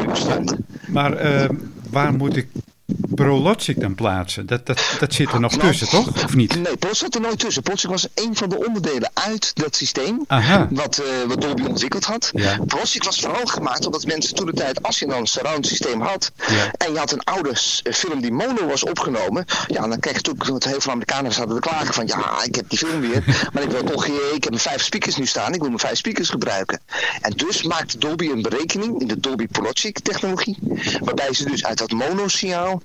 [0.07, 0.65] bestonden.
[0.87, 1.49] Maar uh,
[1.89, 2.47] waar moet ik
[3.15, 4.45] Prologic dan plaatsen?
[4.45, 6.23] Dat, dat, dat zit er nog nou, tussen, toch?
[6.23, 6.55] Of niet?
[6.55, 7.63] Nee, Prologic zat er nooit tussen.
[7.63, 10.23] Prologic was een van de onderdelen uit dat systeem.
[10.27, 10.67] Aha.
[10.71, 12.29] Wat, uh, wat Dolby ontwikkeld had.
[12.33, 12.57] Ja.
[12.67, 16.01] Prologic was vooral gemaakt omdat mensen toen de tijd, als je dan een surround systeem
[16.01, 16.31] had.
[16.47, 16.71] Ja.
[16.77, 19.45] En je had een oude film die mono was opgenomen.
[19.67, 22.69] Ja, dan krijg je natuurlijk, heel veel Amerikanen zaten te klagen van ja, ik heb
[22.69, 23.23] die film weer.
[23.53, 25.53] maar ik wil toch, ik heb mijn vijf speakers nu staan.
[25.53, 26.79] Ik wil mijn vijf speakers gebruiken.
[27.21, 30.57] En dus maakte Dolby een berekening in de Dolby Prologic technologie.
[30.99, 32.76] Waarbij ze dus uit dat monosignaal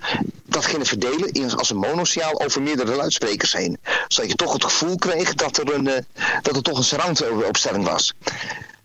[0.45, 3.79] dat gingen verdelen als een monosignaal over meerdere luidsprekers heen.
[4.09, 5.95] Zodat je toch het gevoel kreeg dat er, een, uh,
[6.43, 8.15] dat er toch een surround opstelling was.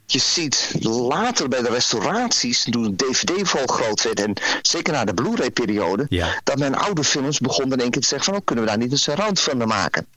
[0.09, 5.05] Je ziet later bij de restauraties, toen de DVD vol groot werd en zeker na
[5.05, 6.41] de Blu-ray-periode, ja.
[6.43, 8.79] dat men oude films begon in één keer te zeggen van, oh, kunnen we daar
[8.79, 10.07] niet een surround van maken?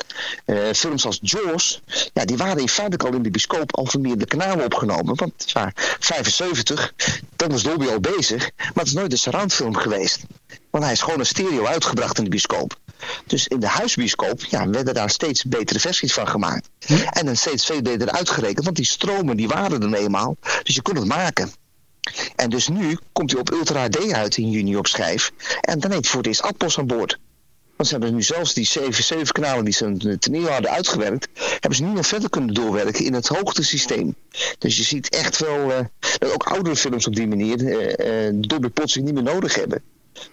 [0.47, 1.81] Uh, films als Jaws,
[2.13, 5.33] ja, die waren in feite al in de biscoop al van meerdere kanalen opgenomen, want
[5.47, 6.93] ja, 75,
[7.37, 10.19] dan was Dolby al bezig, maar het is nooit een surroundfilm geweest.
[10.71, 12.79] Want hij is gewoon een stereo uitgebracht in de bioscoop.
[13.27, 16.69] Dus in de huisbioscoop ja, werden daar steeds betere versies van gemaakt.
[16.87, 16.95] Hm?
[16.95, 20.37] En dan steeds veel beter uitgerekend, want die stromen die waren er eenmaal.
[20.63, 21.51] Dus je kon het maken.
[22.37, 25.33] En dus nu komt hij op Ultra HD uit in juni op schijf.
[25.61, 27.19] En dan heeft voor het eerst Atmos aan boord.
[27.77, 28.71] Want ze hebben nu zelfs die
[29.19, 33.15] 7-7 kanalen die ze ten hadden uitgewerkt, hebben ze nu nog verder kunnen doorwerken in
[33.15, 34.15] het hoogtesysteem.
[34.59, 35.79] Dus je ziet echt wel uh,
[36.19, 39.83] dat ook oudere films op die manier uh, uh, Dolby plotseling niet meer nodig hebben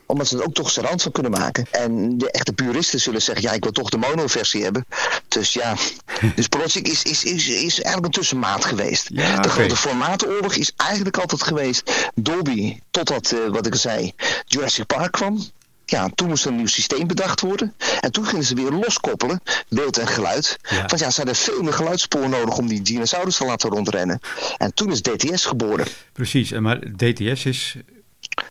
[0.06, 1.68] omdat ze er ook toch zijn rand van kunnen maken.
[1.72, 4.86] En de echte puristen zullen zeggen, ja, ik wil toch de mono-versie hebben.
[5.28, 5.76] Dus ja,
[6.36, 9.10] dus Project is, is, is, is eigenlijk een tussenmaat geweest.
[9.14, 14.14] Ja, de grote formatenoorlog is eigenlijk altijd geweest Dolby, totdat, uh, wat ik al zei,
[14.46, 15.40] Jurassic Park kwam.
[15.86, 17.74] Ja, toen moest er een nieuw systeem bedacht worden.
[18.00, 20.58] En toen gingen ze weer loskoppelen, beeld en geluid.
[20.70, 20.78] Ja.
[20.78, 24.20] Want ja, ze hadden veel meer geluidsspoor nodig om die dinosaurus te laten rondrennen.
[24.58, 25.88] En toen is DTS geboren.
[26.14, 27.76] Precies, maar DTS is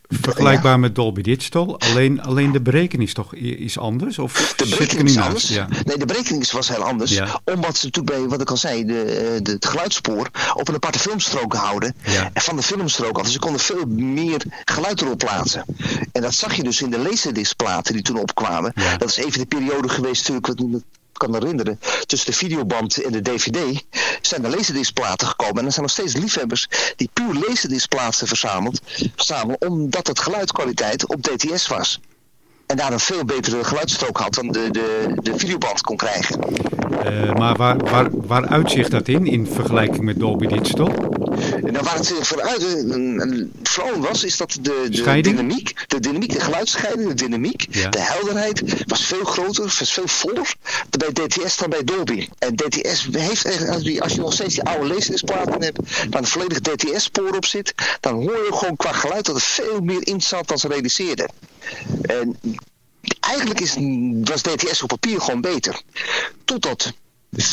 [0.07, 0.77] vergelijkbaar ja.
[0.77, 1.79] met Dolby Digital.
[1.79, 4.19] Alleen, alleen de berekening is toch is anders?
[4.19, 5.47] Of de berekening is anders.
[5.47, 5.67] Ja.
[5.83, 7.11] Nee, de berekening was heel anders.
[7.11, 7.41] Ja.
[7.43, 10.99] Omdat ze natuurlijk bij, wat ik al zei, de, de, het geluidsspoor op een aparte
[10.99, 11.95] filmstrook houden.
[12.33, 13.23] En van de filmstrook af.
[13.23, 15.65] Dus ze konden veel meer geluid erop plaatsen.
[16.11, 18.73] En dat zag je dus in de laserdiscplaten die toen opkwamen.
[18.97, 20.81] Dat is even de periode geweest natuurlijk wat
[21.17, 23.83] kan herinneren, tussen de videoband en de DVD,
[24.21, 25.57] zijn er laserdiscplaten gekomen.
[25.57, 28.81] En er zijn nog steeds liefhebbers die puur laserdiscplaten verzameld,
[29.15, 31.99] verzamelen, omdat het geluidkwaliteit op DTS was.
[32.65, 36.39] En daar een veel betere geluidsstrook had dan de, de, de videoband kon krijgen.
[36.91, 40.87] Uh, maar waar, waar, waar uitzicht dat in, in vergelijking met Dolby Digital?
[41.61, 42.85] Nou, waar het vooruit
[43.63, 47.89] vooral was, is dat de, de dynamiek, de dynamiek, de geluidsscheiding, de dynamiek, Ja.
[47.89, 50.53] de helderheid was veel groter, was veel voller
[50.97, 52.27] bij DTS dan bij Dolby.
[52.39, 55.79] En DTS heeft, echt- als je, als je nog steeds die oude laserdiscplaten hebt,
[56.09, 59.79] waar een volledig DTS-spoor op zit, dan hoor je gewoon qua geluid dat er veel
[59.81, 61.29] meer in zat dan ze realiseerden.
[62.01, 62.37] En
[63.19, 63.75] eigenlijk is,
[64.23, 65.81] was DTS op papier gewoon beter.
[66.45, 66.93] Totdat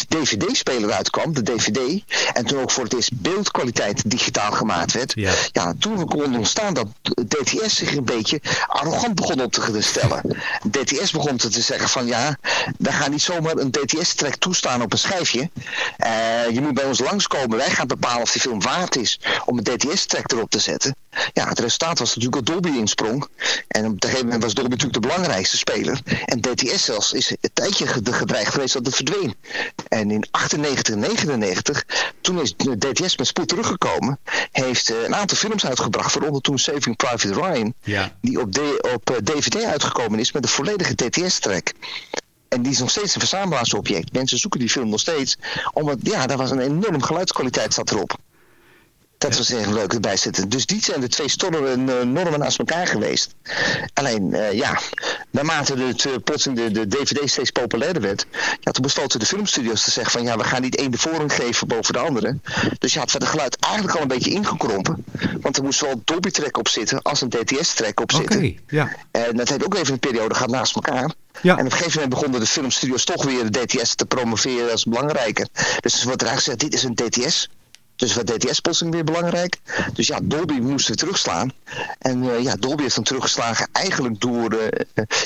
[0.09, 2.03] DVD-speler uitkwam, de DVD,
[2.33, 5.13] en toen ook voor het eerst beeldkwaliteit digitaal gemaakt werd.
[5.15, 5.33] Ja.
[5.53, 6.87] Ja, toen kon ontstaan dat
[7.29, 10.23] DTS zich een beetje arrogant begon op te stellen.
[10.71, 12.37] DTS begon te zeggen van ja,
[12.79, 15.51] wij gaan niet zomaar een DTS-track toestaan op een schijfje.
[15.97, 19.59] Eh, je moet bij ons langskomen, wij gaan bepalen of die film waard is om
[19.59, 20.97] een DTS-track erop te zetten.
[21.33, 23.29] Ja, het resultaat was natuurlijk dat Dolby insprong.
[23.69, 26.01] En op een gegeven moment was Dolby natuurlijk de belangrijkste speler.
[26.25, 29.35] En DTS zelfs is een tijdje ged- gedreigd geweest dat het verdween.
[29.89, 31.85] En in 98 99,
[32.21, 34.19] toen is DTS met spoed teruggekomen,
[34.53, 38.17] heeft eh, een aantal films uitgebracht, waaronder toen Saving Private Ryan, Ja.
[38.21, 38.59] die op,
[38.95, 41.73] op eh, DVD uitgekomen is met een volledige DTS-track.
[42.49, 44.13] En die is nog steeds een verzamelaarsobject.
[44.13, 45.37] Mensen zoeken die film nog steeds.
[45.73, 48.19] Omdat, ja, daar was een enorm geluidskwaliteit zat erop.
[49.29, 50.49] Dat was echt leuk erbij zitten.
[50.49, 53.35] Dus die zijn de twee stormen, uh, normen naast elkaar geweest.
[53.95, 54.81] Alleen, uh, ja,
[55.31, 58.27] naarmate het uh, plotseling de, de DVD steeds populairder werd,
[58.61, 61.33] ja, toen besloten de filmstudios te zeggen van ja, we gaan niet één de voorrang
[61.33, 62.39] geven boven de andere.
[62.79, 65.05] Dus ja, het werd het geluid eigenlijk al een beetje ingekrompen.
[65.41, 68.37] Want er moest wel Dolby track op zitten als een DTS track op zitten.
[68.37, 68.97] Okay, ja.
[69.11, 71.15] En dat heeft ook even een periode gehad naast elkaar.
[71.43, 71.53] Ja.
[71.57, 74.85] En op een gegeven moment begonnen de filmstudios toch weer de DTS te promoveren als
[74.85, 75.49] belangrijker.
[75.81, 77.49] Dus wordt er eigenlijk gezegd, dit is een DTS.
[77.97, 79.59] Dus wat DTS plotseling weer belangrijk.
[79.93, 81.53] Dus ja, Dolby moest terugslaan.
[81.99, 84.61] En uh, ja, Dolby heeft dan teruggeslagen eigenlijk door uh,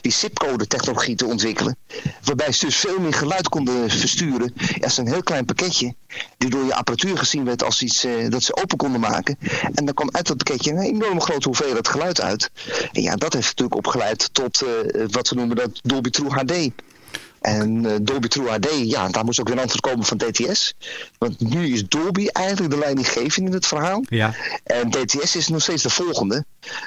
[0.00, 1.76] die SIP-code technologie te ontwikkelen.
[2.24, 4.52] Waarbij ze dus veel meer geluid konden versturen.
[4.80, 5.94] als een heel klein pakketje.
[6.38, 9.38] Die door je apparatuur gezien werd als iets dat ze open konden maken.
[9.74, 12.50] En dan kwam uit dat pakketje een enorme grote hoeveelheid geluid uit.
[12.92, 14.64] En ja, dat heeft natuurlijk opgeleid tot
[15.10, 16.70] wat we noemen dat Dolby True HD.
[17.40, 20.74] En uh, Dolby True HD, ja, daar moest ook weer een antwoord komen van DTS.
[21.18, 24.02] Want nu is Dolby eigenlijk de leidinggevende in het verhaal.
[24.08, 24.34] Ja.
[24.64, 26.44] En DTS is nog steeds de volgende.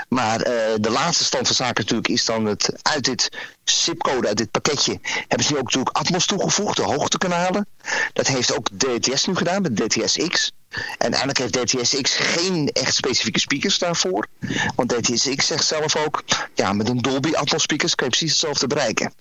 [0.07, 3.29] Maar uh, de laatste stand van zaken natuurlijk is dan het uit dit
[3.63, 7.67] SIP-code, uit dit pakketje, hebben ze nu ook natuurlijk Atmos toegevoegd, de hoogtekanalen.
[8.13, 10.51] Dat heeft ook DTS nu gedaan met DTS-X.
[10.97, 14.27] En eigenlijk heeft DTS-X geen echt specifieke speakers daarvoor.
[14.75, 16.23] Want DTS-X zegt zelf ook,
[16.53, 19.13] ja, met een Dolby Atmos speakers kan je precies hetzelfde bereiken.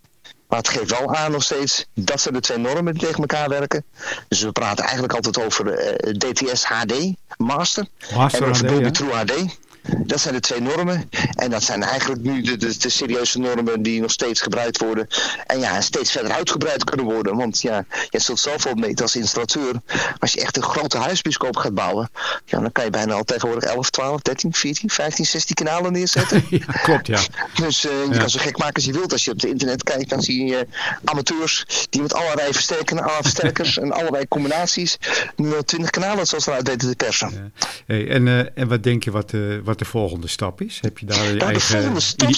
[0.51, 3.49] Maar het geeft wel aan nog steeds, dat zijn de twee normen die tegen elkaar
[3.49, 3.85] werken.
[4.29, 6.95] Dus we praten eigenlijk altijd over uh, DTS HD
[7.37, 8.91] Master, Master en over HD, Dolby ja.
[8.91, 9.59] True HD.
[9.99, 11.11] Dat zijn de twee normen.
[11.35, 15.07] En dat zijn eigenlijk nu de, de, de, serieuze normen die nog steeds gebruikt worden.
[15.47, 17.37] En ja, steeds verder uitgebreid kunnen worden.
[17.37, 19.75] Want ja, je zult zelf wel meten als installateur.
[20.19, 22.11] Als je echt een grote huisbioscoop gaat bouwen.
[22.45, 26.45] Ja, dan kan je bijna al tegenwoordig 11, 12, 13, 14, 15, 16 kanalen neerzetten.
[26.51, 27.21] ja, klopt, ja.
[27.55, 28.19] Dus uh, je Ja.
[28.19, 29.13] kan zo gek maken als je wilt.
[29.13, 30.67] Als je op het internet kijkt, dan zie je
[31.05, 34.99] amateurs die met allerlei versterkers, allerlei versterkers en allerlei combinaties
[35.37, 37.53] nu al 20 kanalen zoals eruit weten te persen.
[37.87, 40.79] Hey, en, eh, en wat denk je wat de, wat de volgende stap is?
[40.81, 41.97] Heb je daar je Nou, eigen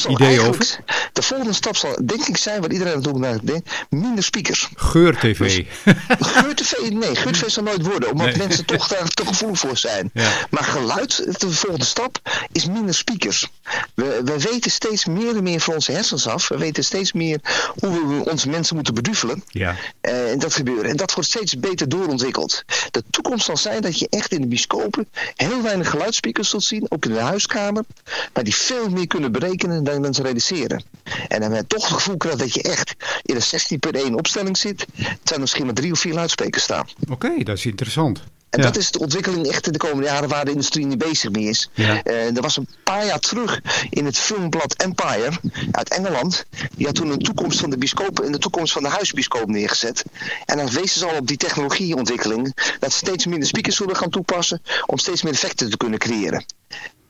[0.09, 0.79] idee over?
[1.13, 4.69] De volgende stap zal denk ik zijn, wat iedereen natuurlijk naar denkt, minder speakers.
[4.75, 5.65] Geur-tv.
[6.35, 8.37] Geur-tv, nee, geur-tv zal nooit worden, omdat Nee.
[8.37, 10.11] mensen toch daar te gevoelig voor zijn.
[10.13, 10.31] Ja.
[10.51, 12.19] Maar geluid, de volgende stap,
[12.53, 13.49] is minder speakers.
[13.95, 16.49] We, we weten steeds meer en meer van onze hersens af.
[16.49, 17.41] We weten steeds meer
[17.79, 19.43] hoe we onze mensen moeten beduvelen.
[19.47, 19.77] Ja.
[20.01, 20.91] Eh, en dat gebeuren.
[20.91, 22.65] En dat wordt steeds beter doorontwikkeld.
[22.91, 26.87] De toekomst zal zijn dat je echt in de bioscopen heel weinig geluidsspeakers zult zien,
[26.89, 27.85] ook in de huiskamer,
[28.33, 30.85] maar die veel meer kunnen berekenen dan, ze realiseren.
[31.29, 33.95] En dan heb je toch het gevoel krijgt dat je echt in een 16 per
[33.95, 36.87] 1 opstelling zit, terwijl er misschien maar drie of vier luidsprekers staan.
[37.11, 38.23] Oké, dat is interessant.
[38.51, 38.67] En Ja.
[38.67, 41.45] dat is de ontwikkeling echt in de komende jaren waar de industrie niet bezig mee
[41.45, 41.71] is.
[41.75, 42.03] Ja.
[42.03, 43.61] Eh, er was een paar jaar terug
[43.91, 45.31] in het filmblad Empire
[45.71, 46.45] uit Engeland.
[46.77, 50.05] Die had toen een toekomst van de bioscoop en de toekomst van de huisbioscoop neergezet.
[50.45, 52.57] En dan wezen ze al op die technologieontwikkeling.
[52.79, 56.45] Dat ze steeds minder speakers zullen gaan toepassen om steeds meer effecten te kunnen creëren.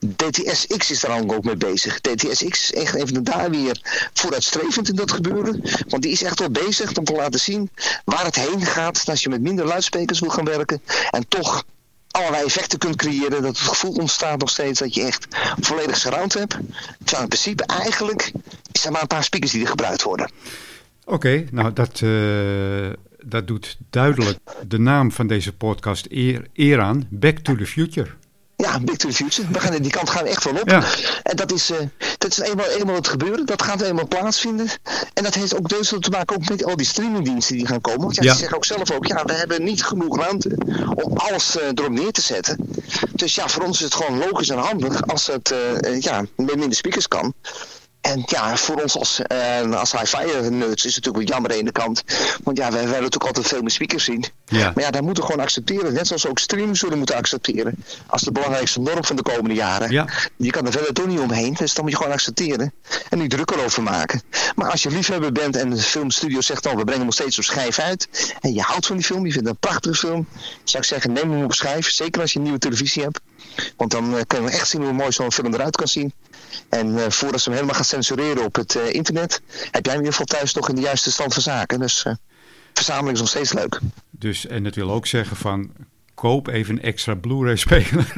[0.06, 2.00] DTS-X is daar ook mee bezig.
[2.00, 3.80] DTS-X is echt even daar weer
[4.12, 5.62] vooruitstrevend in dat gebeuren.
[5.88, 7.70] Want die is echt wel bezig om te laten zien
[8.04, 10.82] waar het heen gaat als je met minder luidsprekers wil gaan werken.
[11.10, 11.64] En toch
[12.10, 13.30] allerlei effecten kunt creëren.
[13.30, 15.26] Dat het gevoel ontstaat nog steeds dat je echt
[15.60, 16.56] volledig surround hebt.
[16.98, 18.32] Terwijl in principe eigenlijk
[18.72, 20.30] is er maar een paar speakers die er gebruikt worden.
[21.04, 22.90] Oké, nou dat, eh,
[23.24, 24.38] dat doet duidelijk
[24.68, 27.06] de naam van deze podcast eer, eer aan.
[27.10, 28.10] Back to the Future.
[28.72, 29.48] Ja, Big to the Future.
[29.50, 30.68] We gaan, die kant gaan echt wel op.
[30.70, 30.82] Ja.
[31.22, 31.78] En dat is, eh,
[32.18, 33.46] dat is eenmaal, eenmaal het gebeuren.
[33.46, 34.66] Dat gaat eenmaal plaatsvinden.
[35.14, 38.00] En dat heeft ook dus te maken ook met al die streamingdiensten die gaan komen.
[38.00, 38.32] Want ja, Ja.
[38.32, 40.50] ze zeggen ook zelf ook, ja, we hebben niet genoeg ruimte
[40.94, 42.56] om alles eh, erop neer te zetten.
[43.12, 46.56] Dus ja, voor ons is het gewoon logisch en handig als het eh, ja, met
[46.56, 47.34] minder speakers kan.
[48.02, 51.56] En ja, voor ons als, eh als hi-fi nerds is het natuurlijk wel jammer aan
[51.56, 52.04] de ene kant.
[52.42, 54.24] Want ja, wij willen natuurlijk altijd veel meer speakers zien.
[54.46, 54.72] Ja.
[54.74, 55.92] Maar ja, daar moeten we gewoon accepteren.
[55.92, 57.84] Net zoals we ook streaming zullen moeten accepteren.
[58.06, 59.90] Als de belangrijkste norm van de komende jaren.
[59.90, 60.08] Ja.
[60.36, 61.54] Je kan er verder toch niet omheen.
[61.54, 62.72] Dus dan moet je gewoon accepteren.
[63.08, 64.22] En niet druk erover maken.
[64.54, 66.76] Maar als je liefhebber bent en de filmstudio zegt dan...
[66.76, 68.08] we brengen hem nog steeds op schijf uit.
[68.40, 70.28] En je houdt van die film, je vindt het een prachtige film.
[70.64, 71.90] Zou ik zeggen, neem hem op schijf.
[71.90, 73.20] Zeker als je een nieuwe televisie hebt.
[73.76, 76.12] Want dan eh, kunnen we echt zien hoe mooi zo'n film eruit kan zien.
[76.68, 79.40] En eh, voordat ze hem helemaal gaan censureren op het eh, internet...
[79.70, 81.80] heb jij in ieder geval thuis nog in de juiste stand van zaken.
[81.80, 82.12] Dus eh,
[82.72, 83.80] verzameling is nog steeds leuk.
[84.10, 85.72] Dus, en dat wil ook zeggen van,
[86.14, 88.12] koop even een extra Blu-ray speler.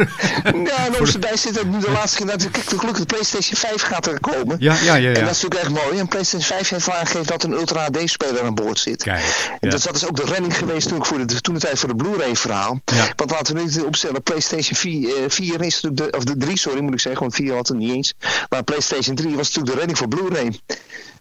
[0.65, 2.51] Ja, en ons erbij zit ook nu de laatste generatie.
[2.51, 4.57] Kijk, gelukkig de PlayStation 5 gaat er komen.
[4.59, 5.09] ja, ja, ja.
[5.09, 5.27] En ja.
[5.27, 5.99] dat is natuurlijk echt mooi.
[5.99, 9.03] En PlayStation 5 heeft aangegeven dat een Ultra HD-speler aan boord zit.
[9.03, 9.19] Kijk,
[9.51, 9.71] En ja.
[9.71, 11.97] dus dat is ook de redding geweest toen, voor de, toen de tijd voor de
[11.97, 12.81] Blu-ray verhaal.
[12.85, 13.13] Ja.
[13.17, 16.59] Want laten we niet opstellen, PlayStation 4, eh, 4 is natuurlijk de, of de 3
[16.59, 18.15] sorry moet ik zeggen, want 4 had het niet eens.
[18.49, 20.53] Maar PlayStation 3 was natuurlijk de redding voor Blu-ray.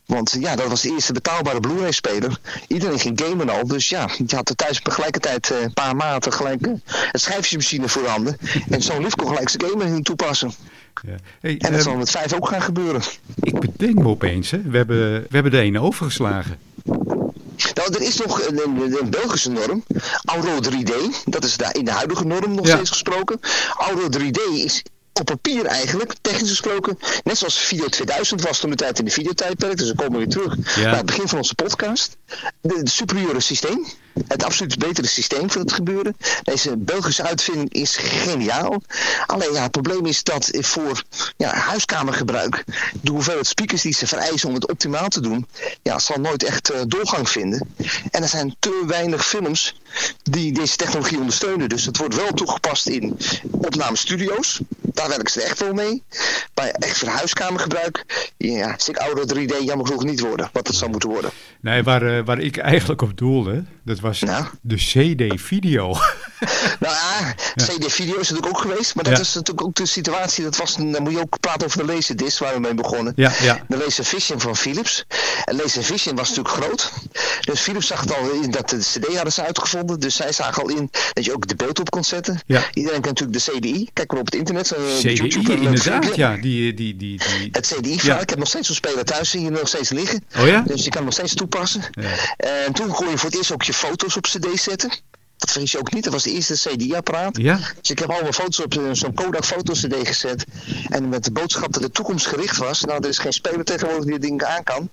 [0.05, 2.39] Want ja, dat was de eerste betaalbare Blu-ray-speler.
[2.67, 3.67] Iedereen ging gamen al.
[3.67, 7.89] Dus ja, je had er thuis tegelijkertijd uh, een paar maanden gelijk uh, het schijfjesmachine
[7.89, 8.37] voorhanden.
[8.69, 10.53] en zo'n lief kon gelijk zijn gamen in toepassen.
[11.01, 11.15] Ja.
[11.39, 13.01] Hey, en dat uh, zal met vijf ook gaan gebeuren.
[13.41, 14.61] Ik bedenk me opeens, hè.
[14.61, 16.57] We, hebben, we hebben de ene overgeslagen.
[17.73, 19.83] Nou, er is nog een, een, een Belgische norm,
[20.25, 20.93] Auro 3D.
[21.25, 22.73] Dat is daar in de huidige norm nog ja.
[22.73, 23.39] steeds gesproken.
[23.77, 24.83] Auro 3D is
[25.13, 29.11] op papier eigenlijk, technisch gesproken, net zoals Video 2000 was toen de tijd in de
[29.11, 30.81] videotijdperk, dus dan komen we weer terug ja.
[30.81, 32.17] naar het begin van onze podcast.
[32.61, 33.85] De, de superieure systeem,
[34.27, 36.17] het absoluut betere systeem voor het gebeuren.
[36.43, 38.81] Deze Belgische uitvinding is geniaal.
[39.25, 41.03] Alleen ja, het probleem is dat voor
[41.37, 42.63] ja, huiskamergebruik
[43.01, 45.47] de hoeveelheid speakers die ze vereisen om het optimaal te doen,
[45.81, 47.67] ja, zal nooit echt uh, doorgang vinden.
[48.11, 49.75] En er zijn te weinig films
[50.23, 51.69] die deze technologie ondersteunen.
[51.69, 53.17] Dus het wordt wel toegepast in
[53.51, 54.59] opnamestudio's.
[54.81, 56.03] Daar werken ze echt wel mee.
[56.53, 58.05] Bij echt voor huiskamergebruik,
[58.37, 61.31] ja, ik ouder 3D jammer genoeg niet worden, wat het zou moeten worden.
[61.63, 64.45] Nee, waar, uh, waar ik eigenlijk op doelde, dat was nou?
[64.61, 65.87] de CD-video.
[66.79, 68.95] nou ja, CD-video is natuurlijk ook geweest.
[68.95, 70.43] Maar dat is natuurlijk ook de situatie.
[70.43, 73.13] Dat was, dan moet je ook praten over de Laserdisc waar we mee begonnen.
[73.15, 73.63] Ja, ja.
[73.67, 75.05] De Laservision van Philips.
[75.45, 76.91] En Laservision was natuurlijk groot.
[77.41, 79.99] Dus Philips zag het al in dat de CD hadden ze uitgevonden.
[79.99, 82.39] Dus zij zagen al in dat je ook de beeld op kon zetten.
[82.45, 82.61] Ja.
[82.73, 83.89] Iedereen kent natuurlijk de CDI.
[83.93, 84.75] Kijk maar op het internet.
[84.99, 86.15] CDI, YouTube, inderdaad.
[86.15, 87.49] Ja, die, die, die, die...
[87.51, 88.19] Het CDI, ja.
[88.19, 89.31] ik heb nog steeds zo'n speler thuis.
[89.31, 90.23] Je nog steeds liggen.
[90.39, 90.61] Oh ja?
[90.61, 91.51] Dus je kan nog steeds toepassen.
[91.91, 92.35] Ja.
[92.37, 94.91] En toen kon je voor het eerst ook je foto's op cd zetten.
[95.43, 96.03] Dat vergis je ook niet.
[96.03, 97.37] Dat was de eerste CD-apparaat.
[97.37, 97.59] Ja.
[97.81, 100.45] Dus ik heb al mijn foto's op zo'n Kodak foto-CD gezet.
[100.89, 102.81] En met de boodschap dat de toekomst gericht was.
[102.81, 104.89] Nou, er is geen speler tegenwoordig die het ding aan kan.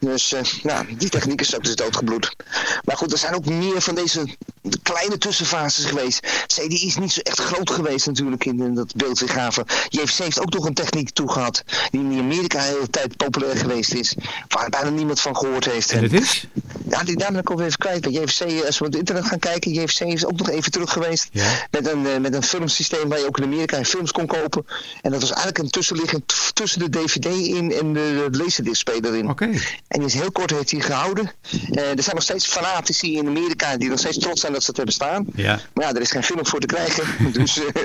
[0.00, 2.36] Dus, uh, nou, die techniek is ook dus doodgebloed.
[2.84, 4.36] Maar goed, er zijn ook meer van deze
[4.82, 6.20] kleine tussenfases geweest.
[6.46, 9.64] CD is niet zo echt groot geweest natuurlijk in, in dat beeldweergave.
[9.88, 11.64] JVC heeft ook nog een techniek toegehad.
[11.90, 14.14] Die in Amerika de hele tijd populair geweest is.
[14.48, 15.90] Waar bijna niemand van gehoord heeft.
[15.90, 16.46] En het is?
[16.88, 18.00] Ja, die naam ik alweer even kwijt.
[18.00, 20.92] Bij JVC, als we op het internet gaan kijken, JVC is ook nog even terug
[20.92, 21.28] geweest.
[21.32, 21.66] Ja.
[21.70, 24.66] Met, een, uh, met een filmsysteem waar je ook in Amerika films kon kopen.
[25.02, 29.28] En dat was eigenlijk een tussenliggend tussen de DVD in en de, laserdisc-speler in.
[29.28, 29.44] Oké.
[29.44, 29.60] Okay.
[29.88, 31.32] En die is heel kort heeft hij gehouden.
[31.70, 34.68] Uh, er zijn nog steeds fanatici in Amerika die nog steeds trots zijn dat ze
[34.68, 35.26] het hebben staan.
[35.34, 35.60] Ja.
[35.74, 37.04] Maar ja, er is geen film voor te krijgen.
[37.32, 37.56] dus...
[37.56, 37.64] Uh,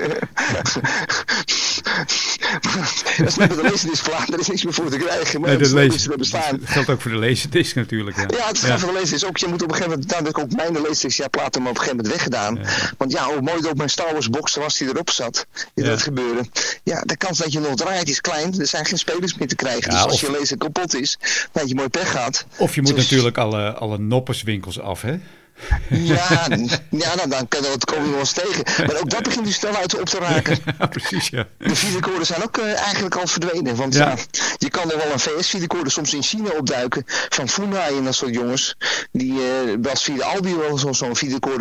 [3.18, 4.28] dat is met de laserdisc klaar.
[4.28, 5.40] Er is niks meer voor te krijgen.
[5.40, 6.58] Maar nee, de laser, bestaan.
[6.58, 8.16] Dat geldt ook voor de laserdisc natuurlijk.
[8.16, 8.78] Ja, ja het geldt ja.
[8.78, 9.36] voor de laserdisc ook.
[9.36, 10.34] Je moet op een gegeven moment...
[10.34, 12.54] Nou, ook mijn laserdisc, ja, platen maar op een gegeven moment weggedaan.
[12.54, 12.94] Ja.
[12.98, 15.46] Want ja, hoe mooi ook mijn Star Wars box was die erop zat.
[15.74, 15.90] Die ja.
[15.90, 16.44] dat gebeurde.
[16.82, 18.60] Ja, de kans dat je nog draait is klein.
[18.60, 19.90] Er zijn geen spelers meer te krijgen.
[19.90, 20.20] dus als of...
[20.20, 21.18] je laser kapot is,
[21.52, 22.46] dat je mooi pech gaat.
[22.56, 23.02] Of je moet dus...
[23.02, 25.18] natuurlijk alle, alle nopperswinkels af, hè?
[25.88, 26.46] Ja,
[27.04, 28.86] ja nou, dan kan het komen we wel eens tegen.
[28.86, 30.58] Maar ook dat begint nu snel uit op te raken.
[30.78, 31.46] Ja, precies, ja.
[31.58, 33.76] De videorecorder zijn ook uh, eigenlijk al verdwenen.
[33.76, 34.08] Want ja.
[34.08, 34.16] ja
[34.56, 37.02] je kan er wel een VS-videorecorder soms in China opduiken.
[37.06, 38.76] Van Funai en dat soort jongens.
[39.12, 41.12] Die uh, was via Albi wel zo'n zo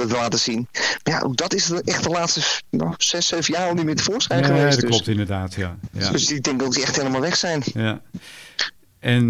[0.08, 0.68] laten zien.
[1.04, 3.95] Maar ja, ook dat is echt de laatste nou, zes, zeven jaar al niet meer
[3.95, 4.64] tevoorschijn ja, geweest.
[4.64, 4.89] Ja, dat dus.
[4.89, 5.76] klopt inderdaad, ja.
[5.91, 6.12] ja.
[6.12, 7.64] Dus ik denk dat die echt helemaal weg zijn.
[7.74, 8.02] Ja.
[9.00, 9.26] En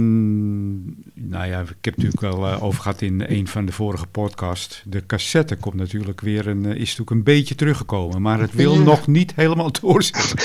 [1.13, 4.81] nou ja, ik heb natuurlijk wel uh, over gehad in een van de vorige podcasts.
[4.85, 8.73] De cassette komt natuurlijk weer een, uh, is natuurlijk een beetje teruggekomen, maar het wil
[8.73, 8.79] ja.
[8.79, 10.39] nog niet helemaal doorzetten.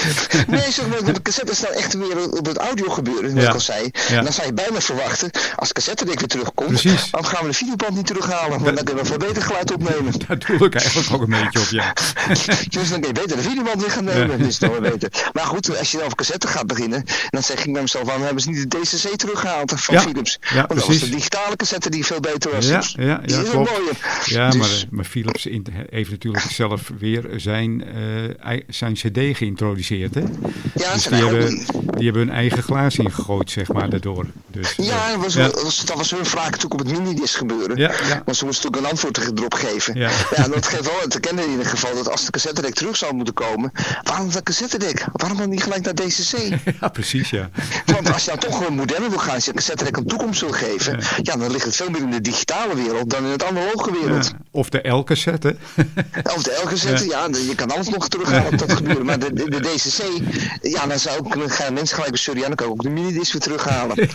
[0.46, 3.48] nee, zeg maar, de cassette staat echt weer op het audio gebeuren, zoals ja.
[3.48, 3.90] ik al zei.
[4.08, 4.16] Ja.
[4.16, 7.10] En dan zou je bijna verwachten, als de cassette weer terugkomt, Precies.
[7.10, 9.72] dan gaan we de videoband niet terughalen, want dat, dan kunnen we voor beter geluid
[9.72, 10.12] opnemen.
[10.26, 11.92] Daar doe ik eigenlijk ook een beetje op, ja.
[12.80, 15.30] dus dan kun je beter de videoband weer gaan nemen, dus dan weer beter.
[15.32, 18.24] Maar goed, als je dan over cassette gaat beginnen, dan zeg ik bij mezelf, waarom
[18.24, 20.38] hebben ze niet de DCC teruggehaald van ja, Philips.
[20.40, 20.86] Ja, Want precies.
[20.86, 22.66] dat was de digitale cassette die veel beter was.
[22.68, 22.94] Ja, dus.
[22.98, 23.70] ja, ja, die is klopt.
[23.70, 23.96] mooier.
[24.24, 25.46] Ja, Dus- maar, maar Philips
[25.90, 27.84] heeft natuurlijk zelf weer zijn,
[28.44, 30.20] eh, zijn cd geïntroduceerd, hè?
[30.74, 34.26] Ja, Dus zijn die, eigen- hebben, die hebben hun eigen glaas ingegooid, zeg maar, daardoor.
[34.50, 35.42] Dus, eh, Ja, dat was, ja.
[35.42, 37.76] Dat, was, dat was hun vraag natuurlijk op het minidisc gebeuren.
[37.76, 38.22] Ja, ja.
[38.24, 39.94] Maar ze moesten natuurlijk een antwoord erop geven.
[39.98, 40.10] Ja.
[40.48, 43.34] dat geeft wel te kennen in ieder geval dat als de cassettedek terug zou moeten
[43.34, 45.04] komen, waarom dat cassettedek?
[45.12, 46.36] Waarom dan niet gelijk naar DCC?
[46.80, 47.50] ja, precies, ja.
[47.86, 48.74] Want als je dan toch een
[49.08, 51.36] wil gaan, je een een toekomst wil geven, ja.
[51.36, 54.26] dan ligt het veel meer in de digitale wereld dan in het analoge wereld.
[54.26, 54.32] Ja.
[54.50, 55.56] Of de L-cassette.
[56.36, 57.28] Of de L-cassette, ja.
[57.48, 59.04] je kan alles nog terughalen op dat gebeuren.
[59.04, 60.02] Maar de, de, de DCC,
[60.62, 62.82] ja, dan zou ook, dan gaan mensen gelijk bij sorry, ja, dan kan ik ook
[62.82, 64.08] de minidisc weer terughalen.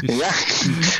[0.00, 0.30] Ja,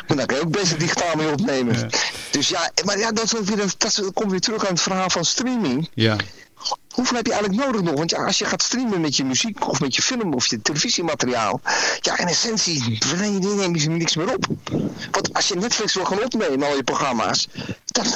[0.07, 1.91] maar daar kan je ook best digitaal mee opnemen.
[2.31, 4.81] Dus ja, maar ja, dat, is ook weer, dat, dat komt weer terug aan het
[4.81, 5.89] verhaal van streaming.
[5.95, 6.17] Ja,
[6.95, 7.95] Hoeveel heb je eigenlijk nodig nog?
[7.95, 10.63] Want ja, als je gaat streamen met je muziek of met je film of je
[10.63, 11.61] televisiemateriaal,
[12.01, 14.47] ja, in essentie neem je niks meer op.
[15.11, 17.49] Want als je Netflix wil gaan opnemen, al je programma's,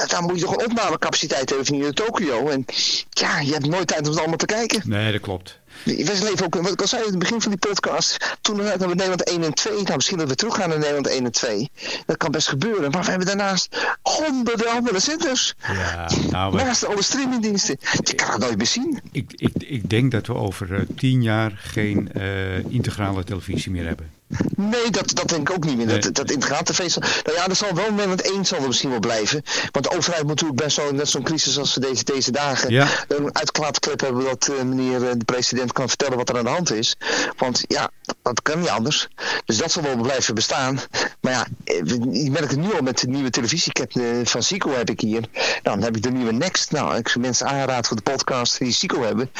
[0.08, 2.48] dan, moet je toch een opnamecapaciteit hebben van hier in Tokio.
[2.48, 2.64] En
[3.10, 4.82] ja, je hebt nooit tijd om het allemaal te kijken.
[4.84, 5.60] Nee, dat klopt.
[5.84, 8.62] We leven ook, wat ik al zei in het begin van die podcast, toen we
[8.62, 11.32] naar Nederland 1 en 2, nou misschien dat we terug gaan naar Nederland 1 en
[11.32, 11.70] 2.
[12.06, 15.54] Dat kan best gebeuren, maar we hebben daarnaast honderden andere zenders.
[15.66, 17.76] Ja, nou, Naast alle streamingdiensten.
[18.02, 19.00] Je kan het nooit meer zien.
[19.12, 23.86] ik, ik, ik denk dat we over eh, tien jaar geen eh, integrale televisie meer
[23.86, 24.10] hebben.
[24.56, 25.86] Nee, dat, dat denk ik ook niet meer.
[25.86, 25.98] Nee.
[25.98, 27.02] Dat, dat integraal tv zal...
[27.24, 29.42] Nou ja, er zal wel Nederland 1 zal er misschien wel blijven.
[29.70, 32.70] Want de overheid moet natuurlijk best zo, net zo'n crisis als deze, deze dagen...
[32.70, 32.86] Ja.
[33.08, 36.50] een uitklaatklep hebben dat eh, meneer eh, de president kan vertellen wat er aan de
[36.50, 36.96] hand is.
[37.36, 39.08] Want ja, dat, dat kan niet anders.
[39.44, 40.80] Dus dat zal wel blijven bestaan.
[41.20, 41.86] Maar ja, eh,
[42.24, 45.20] je merkt het nu al met de nieuwe televisieket eh, van Zico heb ik hier.
[45.32, 46.70] Nou, dan heb ik de nieuwe Next.
[46.70, 49.30] Nou, ik zou mensen aanraden voor de podcast die Zico hebben.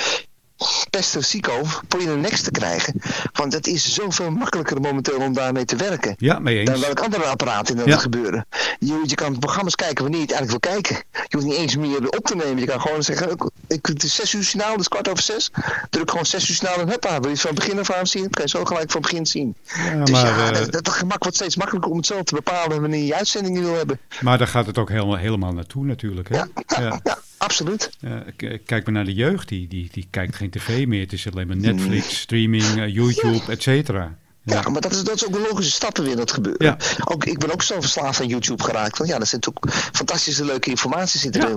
[0.91, 2.95] Beste Zico, probeer een Next te krijgen.
[3.33, 6.15] Want het is zoveel makkelijker momenteel om daarmee te werken.
[6.19, 6.85] Ja, mee Dan eens.
[6.85, 7.97] welk andere apparaat in dat Ja.
[7.99, 8.47] gebeuren.
[8.79, 10.97] Je, je kan programma's kijken wanneer je het eigenlijk wil kijken.
[11.13, 12.59] Je hoeft niet eens meer op te nemen.
[12.59, 15.51] Je kan gewoon zeggen, ik, ik, het is zes uur signaal, dus kwart over zes.
[15.91, 17.11] Druk gewoon zes uur signaal en huppa.
[17.21, 18.23] Wil je het van begin af aan zien?
[18.23, 19.55] Dan kan je zo gelijk van begin zien.
[19.65, 22.35] Ja, dus maar, ja, eh, dat, dat gemak wordt steeds makkelijker om het zelf te
[22.35, 24.01] bepalen wanneer je uitzendingen wil hebben.
[24.21, 26.29] maar daar gaat het ook helemaal, helemaal naartoe natuurlijk.
[26.29, 26.37] Hè?
[26.37, 27.01] Ja, ja.
[27.43, 27.91] Absoluut.
[28.01, 31.01] Ja, k- kijk maar naar de jeugd, die, die, die kijkt geen tv meer.
[31.01, 34.19] Het is alleen maar Netflix, streaming, eh, YouTube, et cetera.
[34.45, 36.67] Ja, maar dat is, dat is ook een logische stappen weer dat gebeuren.
[36.67, 36.77] Ja.
[37.05, 38.99] Ook, ik ben ook zo verslaafd aan YouTube geraakt.
[38.99, 41.43] Want ja, er zit ook fantastische leuke informatie zit Ja.
[41.49, 41.57] erin.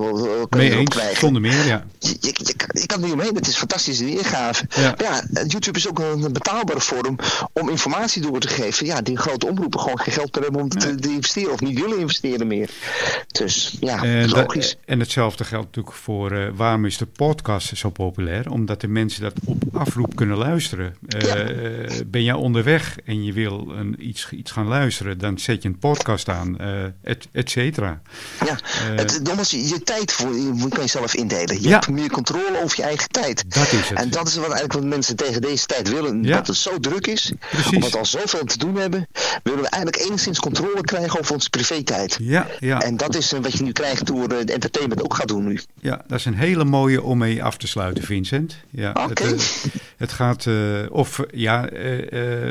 [0.49, 1.17] kan Mee eens, krijgen.
[1.19, 1.85] zonder meer, ja.
[1.99, 4.65] Je, je, je, kan- je kan er niet omheen, het is fantastische weergave.
[4.75, 4.81] Ja.
[4.97, 7.15] Maar ja, YouTube is ook een betaalbare vorm
[7.53, 8.85] om informatie door te geven.
[8.85, 11.79] Ja, die grote omroepen gewoon geen geld meer hebben om te, te investeren of niet
[11.79, 12.69] willen investeren meer.
[13.31, 14.77] Dus ja, En, dat- logisch.
[14.85, 18.51] en hetzelfde geldt natuurlijk voor eh, waarom is de podcast zo populair?
[18.51, 20.95] Omdat de mensen dat op afroep kunnen luisteren.
[21.07, 21.35] Eh, Ja.
[21.35, 22.73] eh, ben jij onderweg
[23.05, 26.83] en je wil een, iets, iets gaan luisteren, dan zet je een podcast aan, eh,
[27.03, 28.01] et, et cetera.
[28.45, 28.57] Ja,
[28.89, 31.55] eh, het, nogmaals, je, je tijd voor, je, moet- kan je zelf indelen.
[31.61, 31.69] Je Ja.
[31.73, 33.43] hebt meer controle over je eigen tijd.
[33.53, 33.97] Dat is het.
[33.99, 36.23] En dat is wat eigenlijk wat mensen tegen deze tijd willen.
[36.23, 36.35] Ja.
[36.37, 37.31] Dat het zo druk is.
[37.49, 37.71] Precies.
[37.71, 39.07] Omdat we al zoveel te doen hebben.
[39.43, 42.17] Willen we eigenlijk enigszins controle krijgen over onze privé-tijd.
[42.21, 45.27] Ja, ja, En dat is eh, wat je nu krijgt door de entertainment ook gaat
[45.27, 45.59] doen nu.
[45.81, 48.55] ja, dat is een hele mooie om mee af te sluiten, Vincent.
[48.69, 49.23] Ja, Oké.
[49.23, 49.65] het,
[49.97, 50.47] het gaat,
[50.89, 52.49] of ja, eh,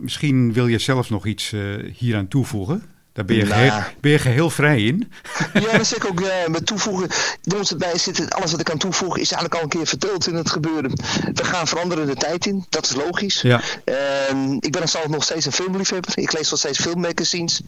[0.00, 1.60] misschien wil je zelf nog iets eh,
[1.94, 2.82] hieraan toevoegen.
[3.20, 5.12] Daar ben je, Nou geheel, ben je geheel vrij in.
[5.54, 7.08] Ja, dat zeg ik ook eh, met toevoegen.
[7.42, 10.26] Bij ons erbij zit, alles wat ik kan toevoegen is eigenlijk al een keer verteld
[10.26, 10.92] in het gebeuren.
[11.34, 13.40] We gaan veranderen de tijd in, dat is logisch.
[13.42, 13.60] Ja.
[13.84, 16.12] Ehm, ik ben zelf nog steeds een filmliefhebber.
[16.14, 17.60] Ik lees nog steeds filmmagazines.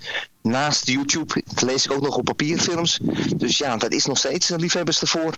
[0.43, 2.99] Naast YouTube lees ik ook nog op papierfilms.
[3.37, 5.35] Dus ja, dat is nog steeds een liefhebbers ervoor.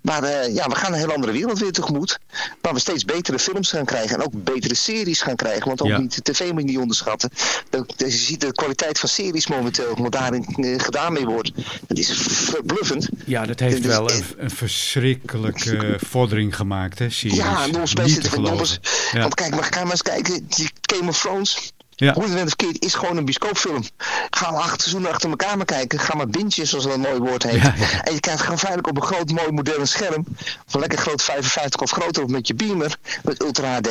[0.00, 2.18] Maar eh, ja, we gaan een heel andere wereld weer tegemoet.
[2.60, 4.16] Waar we steeds betere films gaan krijgen.
[4.16, 5.66] En ook betere series gaan krijgen.
[5.66, 5.98] Want ook Ja.
[5.98, 7.30] niet, de tv moet niet onderschatten.
[7.70, 9.96] De- de- je ziet de kwaliteit van series momenteel.
[9.96, 11.52] Wat daarin eh, gedaan mee wordt.
[11.86, 13.08] Dat is verbluffend.
[13.24, 17.36] Ja, dat heeft Dus, wel een, een verschrikkelijke eh, vordering gemaakt, hè, series.
[17.36, 17.66] Ja,
[18.04, 18.78] zit geloven.
[19.12, 19.20] Ja.
[19.20, 20.46] Want kijk, maar ga maar eens kijken.
[20.48, 21.72] Die Game of Thrones.
[21.96, 22.12] Ja.
[22.12, 23.82] Hoe het verkeerd, is gewoon een bioscoopfilm.
[24.30, 25.98] Ga maar acht seizoenen achter elkaar maar kijken.
[25.98, 27.62] Ga maar bintjes, zoals dat een mooi woord heet.
[27.62, 28.04] Ja, ja.
[28.04, 30.24] En je kijkt gewoon feitelijk op een groot, mooi, modern scherm.
[30.66, 32.96] Of een lekker groot 55 of groter of met je beamer.
[33.22, 33.88] Met Ultra HD.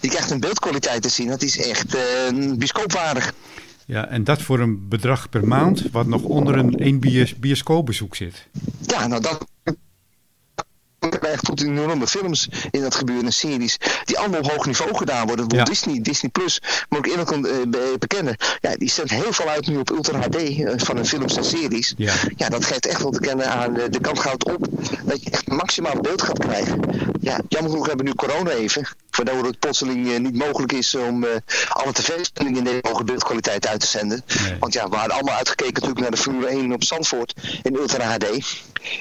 [0.00, 1.28] Je krijgt een beeldkwaliteit te zien.
[1.28, 2.02] Dat is echt eh,
[2.32, 3.32] bioscoopwaardig.
[3.90, 8.16] Ja, en dat voor een bedrag per maand, wat nog onder een één bios, bioscoopbezoek
[8.16, 8.48] zit.
[8.86, 9.46] Ja, nou dat
[11.08, 15.26] krijgt tot enorme films in dat gebeuren en series die allemaal op hoog niveau gedaan
[15.26, 15.48] worden.
[15.48, 15.64] Walt Ja.
[15.64, 17.38] Disney, Disney Plus, moet ik eerlijk eh,
[17.68, 18.36] be- bekennen.
[18.60, 21.44] Ja, die zendt heel veel uit nu op Ultra HD eh, van hun films en
[21.44, 21.94] series.
[21.96, 22.14] Ja.
[22.36, 24.66] ja, dat geeft echt wel te kennen aan eh, de kant gaat op
[25.04, 26.80] dat je echt maximaal beeld gaat krijgen.
[27.20, 31.24] Ja, jammer genoeg hebben we nu corona even, waardoor het plotseling niet mogelijk is om
[31.68, 34.22] alle tv-zendingen in deze hoge beeldkwaliteit uit te zenden.
[34.42, 34.56] Nee.
[34.58, 38.04] Want ja, we hadden allemaal uitgekeken natuurlijk naar de Formule 1 op Zandvoort in Ultra
[38.16, 38.26] HD.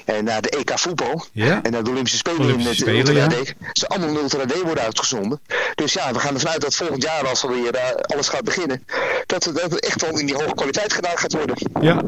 [0.05, 1.25] En naar de EK voetbal.
[1.31, 1.59] Ja.
[1.63, 3.43] En naar de Olympische Spelen Olympische in het Spelen, Ultra ja.
[3.43, 3.53] HD.
[3.73, 5.39] Ze allemaal in Ultra HD worden uitgezonden.
[5.75, 8.43] Dus ja, we gaan ervan uit dat volgend jaar als er weer eh, alles gaat
[8.43, 8.85] beginnen.
[9.25, 11.55] Dat het, dat het echt wel in die hoge kwaliteit gedaan gaat worden.
[11.81, 12.01] Ja,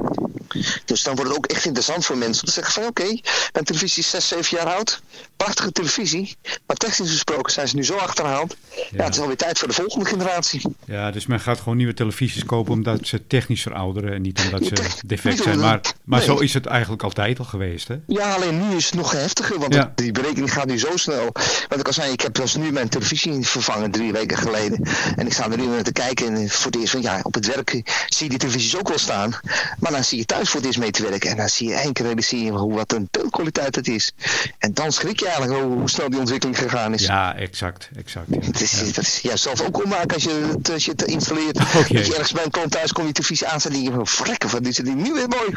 [0.86, 3.20] Dus dan wordt het ook echt interessant voor mensen om te zeggen van oké,
[3.54, 5.02] mijn televisie is 6, 7 jaar oud.
[5.38, 6.36] Prachtige televisie.
[6.68, 8.58] Maar technisch gesproken zijn ze nu zo achterhaald.
[8.76, 9.04] Ja, Ja.
[9.04, 10.62] het is alweer tijd voor de volgende generatie.
[10.86, 14.66] ja, dus men gaat gewoon nieuwe televisies kopen omdat ze technisch verouderen en niet omdat
[14.66, 14.74] ze
[15.06, 15.60] defect zijn.
[15.60, 16.28] Maar, maar nee.
[16.28, 17.96] zo is het eigenlijk altijd al geweest, hè?
[18.08, 19.92] Ja, alleen nu is het nog heftiger, want Ja.
[19.96, 21.30] die berekening gaat nu zo snel.
[21.68, 24.88] Want ik al zei, ik heb dus nu mijn televisie vervangen drie weken geleden.
[25.16, 27.34] En ik sta er nu naar te kijken en voor het eerst van ja, op
[27.34, 27.70] het werk
[28.08, 29.36] zie je die televisies ook wel staan.
[29.80, 31.30] Maar dan zie je thuis voor eerst mee te werken.
[31.30, 34.12] En dan zie je één keer zie je hoe wat een beeldkwaliteit het is.
[34.60, 37.02] En dan schrik je eigenlijk hoe, hoe snel die ontwikkeling gegaan is.
[37.06, 38.26] Ja, exact, exact.
[38.30, 38.38] ja.
[38.42, 38.86] Het is, Ja.
[38.86, 41.58] Dat is juist zelf ook ommaken als je het, als je het installeert.
[41.80, 41.94] Oké.
[41.94, 44.50] Dat je ergens bij een klant thuis komt, je televisie aanzet en je van frekken,
[44.50, 45.56] wat is het nu weer mooi.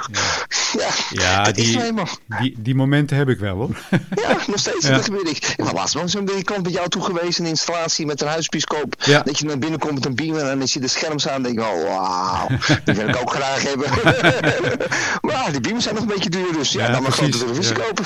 [0.79, 2.09] Ja, Ja, dat is die- nou.
[2.41, 3.79] Die, die momenten heb ik wel hoor.
[4.25, 4.87] Ja, nog steeds.
[4.87, 4.91] Ja.
[4.95, 5.55] Dat gebeurt ik.
[5.57, 8.95] Was laatst nog zo'n kant met jou toe geweest, een installatie met een huisbioscoop.
[9.05, 9.21] Ja.
[9.23, 11.35] Dat je naar binnen komt met een beamer en dan zie je de scherms aan
[11.35, 12.47] en denk je, oh wauw,
[12.85, 13.89] die wil ik ook graag hebben.
[15.27, 17.77] maar die beamers zijn nog een beetje duur, dus ja, Ja, dan maar grote televisie
[17.77, 17.83] Ja.
[17.85, 18.05] kopen.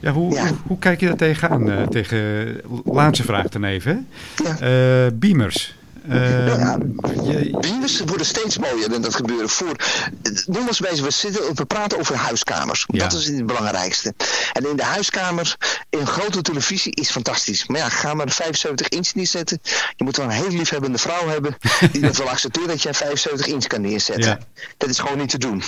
[0.00, 0.46] Ja, hoe, Ja.
[0.46, 1.70] Hoe, hoe kijk je daar tegenaan?
[1.70, 4.08] eh, tegen, laatste vraag dan even.
[4.44, 4.58] Ja.
[5.06, 5.76] Eh, beamers.
[6.08, 6.78] Eh, Ja.
[7.60, 9.76] Beamers worden steeds mooier en dat gebeuren voor.
[10.46, 12.84] Noem eens bezig, we, zitten, we praten over huiskamers.
[12.88, 12.98] Ja.
[13.08, 14.14] Dat is het belangrijkste.
[14.52, 15.56] En in de huiskamer,
[15.90, 17.66] een grote televisie is fantastisch.
[17.66, 19.60] Maar ja, ga maar een 75 inch neerzetten.
[19.96, 21.56] Je moet wel een heel liefhebbende vrouw hebben
[21.92, 24.24] die dat wel accepteert dat je een 75 inch kan neerzetten.
[24.28, 24.38] Ja.
[24.76, 25.62] Dat is gewoon niet te doen.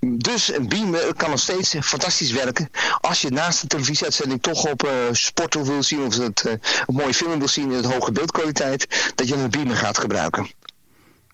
[0.00, 2.70] Dus een beamer kan nog steeds fantastisch werken.
[3.00, 6.52] Als je naast de televisieuitzending toch op eh sporten wil zien of het, eh,
[6.86, 10.50] een mooie film wil zien in het hoge beeldkwaliteit, dat je een beamer gaat gebruiken.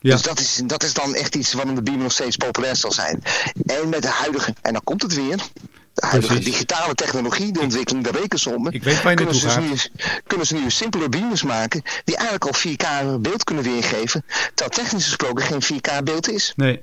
[0.01, 0.13] Ja.
[0.13, 2.93] Dus dat is, dat is dan echt iets waarom de beamer nog steeds populair zal
[2.93, 3.23] zijn.
[3.67, 5.37] En met de huidige, en dan komt het weer,
[5.95, 6.53] de huidige Precies.
[6.53, 8.73] digitale technologie, de ontwikkeling, de rekensommen.
[8.73, 9.71] Ik weet waar je kunnen, naartoe ze gaat.
[9.71, 14.25] dus nu, kunnen ze nu simpele beamers maken die eigenlijk al 4K beeld kunnen weergeven.
[14.55, 16.53] Terwijl technisch gesproken geen 4K beeld is.
[16.57, 16.83] Nee.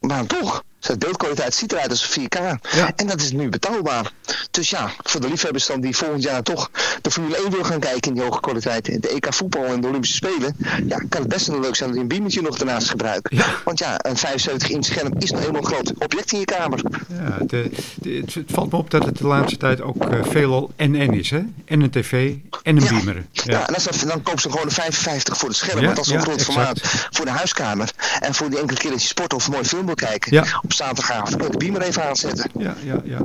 [0.00, 2.38] Maar toch, de beeldkwaliteit ziet eruit als 4K.
[2.70, 2.92] Ja.
[2.96, 4.12] En dat is nu betaalbaar.
[4.50, 6.70] Dus ja, voor de liefhebbers dan die volgend jaar toch
[7.02, 9.02] de Formule 1 wil gaan kijken in die hoge kwaliteit.
[9.02, 10.56] De EK voetbal en de Olympische Spelen.
[10.88, 13.28] Ja, kan het best wel leuk zijn dat je een beamertje nog daarnaast gebruikt.
[13.34, 13.46] Ja.
[13.64, 16.80] Want ja, een 75 inch scherm is nou helemaal een groot object in je kamer.
[17.08, 20.18] Ja, de, de- het, het valt me op dat het de laatste tijd ook eh,
[20.24, 21.42] veelal NN is, hè?
[21.64, 22.88] En een tv en een Ja.
[22.88, 23.24] beamer.
[23.32, 23.66] Ja, Ja.
[23.68, 25.84] en als dat, dan koop ze gewoon een 55 voor het scherm.
[25.84, 26.52] Want dat is een groot exact.
[26.52, 27.90] formaat voor de huiskamer.
[28.20, 30.32] En voor die enkele keer dat je sport of een mooi film wil kijken.
[30.70, 32.50] Op zaterdagavond kan je de beamer even aanzetten.
[32.58, 33.18] ja, ja, ja.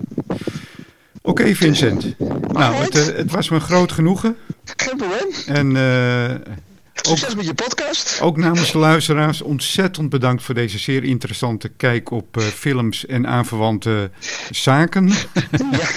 [1.22, 2.16] Oké, Vincent.
[2.48, 4.38] Nou, het, eh, het was me een groot genoegen.
[4.64, 5.32] Geen probleem.
[5.48, 5.76] En
[7.02, 8.20] eh, ook, Succes met je podcast.
[8.22, 13.28] ook namens de luisteraars ontzettend bedankt voor deze zeer interessante kijk op eh, films en
[13.28, 14.12] aanverwante
[14.50, 15.08] zaken.
[15.72, 15.88] ja.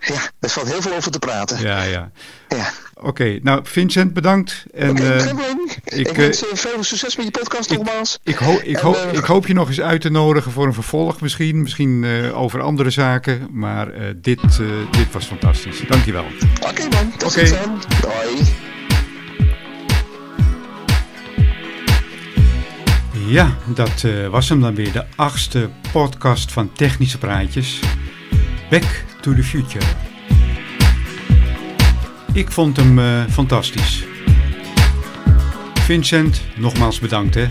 [0.00, 1.60] ja, er valt heel veel over te praten.
[1.60, 2.10] ja, ja.
[2.48, 2.72] Ja.
[3.00, 4.64] Oké, nou Vincent, bedankt.
[4.74, 8.18] En eh, ik, Ik, eh, wens je veel succes met je podcast nogmaals.
[8.22, 10.66] ik, ho ik, En, ho eh, ik hoop je nog eens uit te nodigen voor
[10.66, 11.62] een vervolg misschien.
[11.62, 13.48] Misschien eh, over andere zaken.
[13.50, 15.80] Maar eh, dit, eh, dit was fantastisch.
[15.88, 16.24] Dankjewel.
[16.68, 17.46] Oké man, tot Oké.
[17.46, 17.80] ziens dan.
[18.00, 18.74] Doei.
[23.26, 24.92] Ja, dat eh, was hem dan weer.
[24.92, 27.80] De achtste podcast van Technische Praatjes.
[28.70, 29.84] Back to the Future.
[32.32, 34.04] Ik vond hem eh, fantastisch.
[35.74, 37.46] Vincent, nogmaals bedankt hè.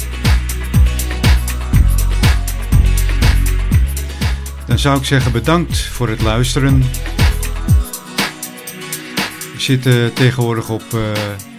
[4.70, 6.78] Dan zou ik zeggen bedankt voor het luisteren.
[9.52, 11.00] We zitten tegenwoordig op eh,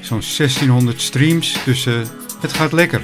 [0.01, 1.93] zo'n 1600 streams, dus eh,
[2.41, 3.01] het gaat lekker.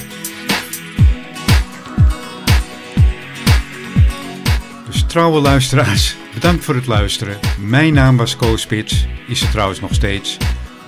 [4.90, 7.40] Dus trouwe luisteraars, bedankt voor het luisteren.
[7.60, 10.38] Mijn naam was Koos Spits, is het trouwens nog steeds.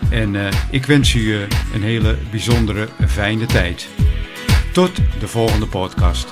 [0.10, 1.36] En eh, ik wens u
[1.74, 3.88] een hele bijzondere, fijne tijd.
[4.74, 6.28] Tot de volgende podcast.